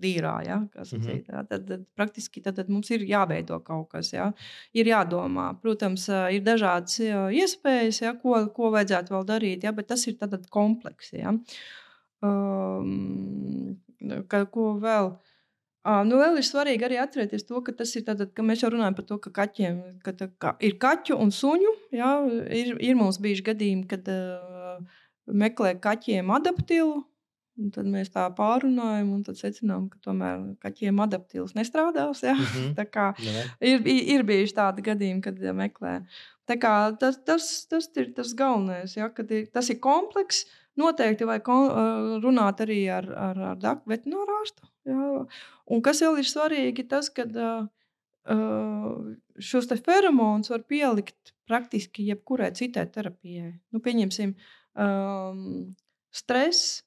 [0.00, 0.58] dīrā, ja?
[0.60, 1.24] mm -hmm.
[1.28, 1.42] ja?
[1.48, 4.12] Tad, tad praktiski tad, tad mums ir jāveido kaut kas.
[4.12, 4.32] Ja?
[4.72, 5.54] Ir jādomā.
[5.60, 8.14] Protams, ir dažādas iespējas, ja?
[8.14, 9.72] ko, ko vajadzētu vēl darīt, ja?
[9.72, 10.16] bet tas ir
[10.50, 11.12] komplekss.
[11.12, 11.32] Ja?
[12.22, 13.76] Um,
[14.28, 15.06] ka, ko vēl?
[15.06, 15.31] Uh,
[15.82, 18.70] Uh, nu, vēl ir svarīgi arī atcerēties to, ka tas ir tātad, ka mēs jau
[18.70, 21.72] runājam par to, ka kaķiem ka tā, ka ir kaķu un suņu.
[21.98, 22.10] Jā,
[22.54, 24.78] ir, ir mums bijuši gadījumi, kad uh,
[25.26, 27.00] meklē kaķiem adaptīvu
[27.60, 32.22] Un tad mēs tā pārunājam, un tad secinām, ka tomēr kaķiem adaptīvs nestrādās.
[32.24, 32.70] Mm -hmm.
[32.78, 33.06] tā kā
[33.60, 36.00] ir, ir bijuši tādi gadījumi, kad meklē.
[36.48, 39.08] Tā kā tas, tas, tas ir tas galvenais, ja?
[39.08, 40.46] kad ir, tas ir komplekss.
[40.80, 41.48] Noteikti vajag
[42.22, 44.68] runāt arī ar, ar, ar veterināru ārstu.
[44.88, 45.08] Ja?
[45.72, 49.02] Un kas vēl ir svarīgi, tas, ka uh,
[49.36, 53.52] šos feromonus var pielikt praktiski jebkurai citai terapijai.
[53.74, 54.32] Nu, pieņemsim,
[54.80, 55.44] um,
[56.14, 56.80] stress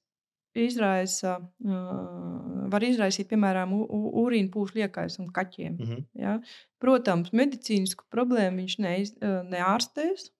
[0.55, 5.77] izraisa, uh, var izraisīt, piemēram, urīna pūšu liekais un kaķiem.
[5.77, 6.03] Mm -hmm.
[6.25, 6.39] ja?
[6.81, 10.31] Protams, medicīnisku problēmu viņš neiz, neārstēs,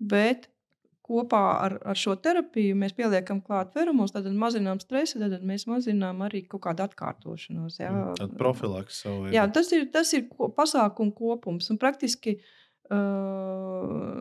[0.00, 0.50] bet
[1.06, 6.22] kopā ar, ar šo terapiju mēs pieliekam klāt feromonus, tad mazinām stresu, tad mēs mazinām
[6.26, 7.80] arī kaut kādu atkārtošanos.
[7.80, 7.92] Ja?
[7.92, 9.30] Mm, tad profilaks savu.
[9.34, 10.26] Jā, tas ir, tas ir
[10.58, 12.38] pasākumu kopums un praktiski.
[12.86, 14.20] Uh,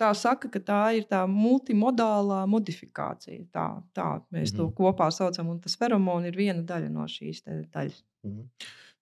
[0.00, 3.44] tā saka, ka tā ir tā multimodālā modifikācija.
[3.54, 4.56] Tā, tā mēs mm -hmm.
[4.56, 4.74] to mhm.
[4.80, 8.02] kopā saucam, un tas feromons ir viena daļa no šīs daļas.
[8.24, 8.48] Mm -hmm.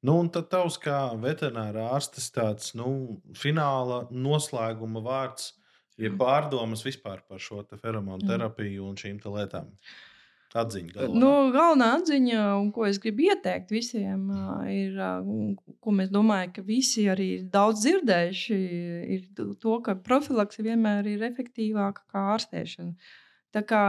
[0.03, 5.58] Nu, un tad tavs kā veterinārā ārstes tāds nu, fināla noslēguma vārds
[5.99, 9.73] ir pārdomas vispār par šo te feromonu terapiju un šīm lietām.
[10.59, 11.19] Atziņa, galvenā.
[11.21, 14.23] nu, galvenā atziņa, un ko es gribu ieteikt visiem,
[14.73, 14.95] ir,
[15.85, 18.57] ko mēs domājam, ka visi arī ir daudz dzirdējuši,
[19.19, 23.13] ir to, ka profilakse vienmēr ir efektīvāka kā ārstēšana.
[23.53, 23.83] Tā kā,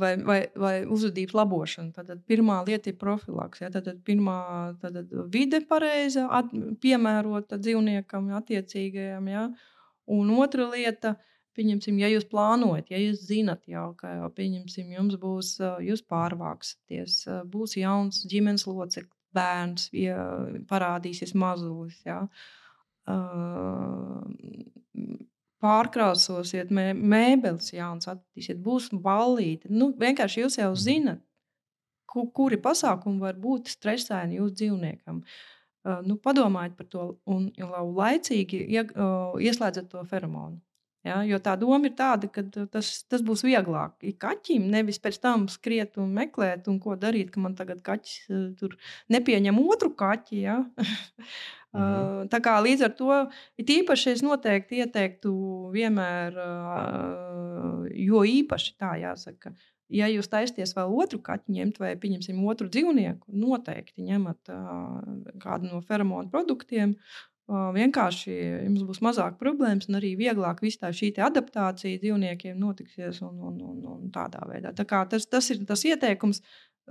[0.00, 1.92] vai, vai, vai uzvedības labošana.
[1.96, 3.62] Tad pirmā lieta ir profilaks.
[3.62, 3.70] Ja?
[3.72, 4.40] Tad pirmā
[4.80, 4.98] tad
[5.32, 9.30] vide pareiza, at, piemērota dzīvniekam, attiecīgajam.
[9.32, 9.46] Ja?
[10.06, 11.16] Un otra lieta
[11.56, 17.22] Pieņemsim, ja jūs plānojat, ja jūs zinat, jau, ka jau, pieņemsim, jums būs, jūs pārvāksieties,
[17.52, 20.18] būs jauns ģimenes loceklis, bērns, ja
[20.68, 21.96] parādīsies mazulis.
[22.04, 22.26] Ja.
[25.64, 29.72] Pārkrāsosiet mē, mēbeles, jauns attīstīsiet, būs ballīte.
[29.72, 30.82] Nu, vienkārši jūs jau mhm.
[30.84, 31.24] zinat,
[32.04, 35.24] ku, kuri pasākumi var būt stresaini jūsu dzīvniekam.
[35.24, 35.55] Uh,
[36.06, 38.86] nu, padomājiet par to un, un laicīgi ie,
[39.48, 40.60] ieslēdzat to feromonu.
[41.06, 43.94] Ja, jo tā doma ir tāda, ka tas, tas būs vieglāk.
[44.08, 48.56] Ir kaķim nevis pēc tam skriet un meklēt, un ko darīt, ka man tagad kaķis
[48.58, 48.74] tur
[49.14, 50.40] nepieņem otru kaķi.
[50.42, 50.56] Ja?
[51.76, 52.26] mhm.
[52.32, 53.20] Tā kā līdz ar to
[53.60, 55.36] ir īpaši es noteikti ieteiktu
[55.76, 56.42] vienmēr,
[58.08, 59.54] jo īpaši tā jāsaka.
[59.92, 65.00] Ja jūs taisties vēl otru kaķu ņemt, vai pieņemsim otru dzīvnieku, noteikti ņemat uh,
[65.42, 66.96] kādu no feromonu produktiem,
[67.46, 68.32] vienkārši
[68.66, 73.84] jums būs mazāk problēmas, un arī vieglāk tā šī adaptācija dzīvniekiem notiksies un, un, un,
[73.86, 74.72] un tādā veidā.
[74.74, 76.42] Tā tas, tas ir tas ieteikums,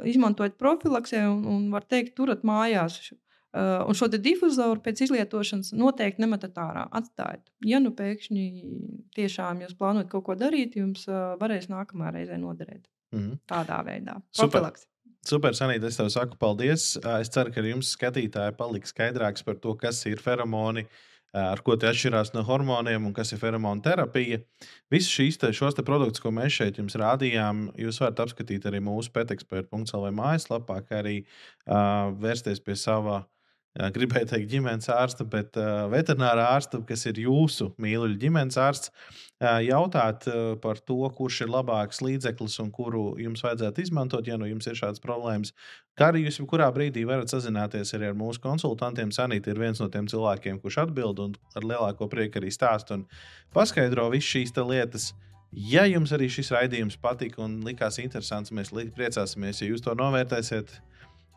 [0.03, 3.11] izmantojot profilaksē un, un var teikt, turat mājās.
[3.55, 7.45] Uh, un šo difuzoru pēc izlietošanas noteikti nemetat ārā, atstājiet.
[7.63, 8.47] Ja nu pēkšņi
[9.15, 12.83] tiešām jūs plānojat kaut ko darīt, jums uh, varēs nākamā reizē noderēt.
[13.15, 13.37] Mm -hmm.
[13.47, 14.17] Tādā veidā.
[14.35, 14.89] Profilaks.
[15.25, 16.97] Super, Sanīt, es tev saku paldies.
[17.19, 20.85] Es ceru, ka jums skatītāji paliks skaidrāks par to, kas ir feromoni,
[21.33, 24.39] ar ko tie atšķirās no hormoniem un kas ir feromonu terapija.
[24.91, 28.83] Visus šīs te, šos te produktus, ko mēs šeit jums rādījām, jūs varat apskatīt arī
[28.83, 33.23] mūsu pētekspēta.cl mājaslapā, kā arī uh, vērsties pie sava
[33.75, 39.57] gribēju teikt, ģimenes ārsta, bet uh, veterinārā ārsta, kas ir jūsu mīluļu ģimenes ārsts, uh,
[39.65, 44.47] jautāt uh, par to, kurš ir labāks līdzeklis un kuru jums vajadzētu izmantot, ja nu
[44.47, 45.51] jums ir šādas problēmas.
[45.99, 49.11] Kā arī jūs jebkurā brīdī varat sazināties arī ar mūsu konsultantiem.
[49.15, 53.05] Sanīta ir viens no tiem cilvēkiem, kurš atbild un ar lielāko prieku arī stāst un
[53.55, 55.11] paskaidro visas šīs lietas.
[55.55, 60.73] Ja jums arī šis raidījums patika un likās interesants, mēs priecāsimies, ja jūs to novērtēsiet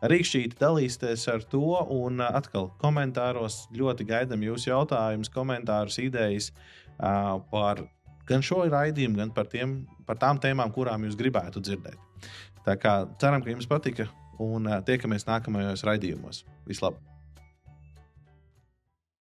[0.01, 1.63] rīkšķīti dalīsieties ar to.
[1.95, 7.83] Un atkal komentāros ļoti gaidām jūsu jautājumus, komentārus, idejas uh, par
[8.29, 11.99] gan šo raidījumu, gan par, tiem, par tām tēmām, kurām jūs gribētu dzirdēt.
[12.65, 16.43] Tā kā ceram, ka jums patika un uh, tiekamies nākamajos raidījumos.
[16.69, 17.08] Vislabāk!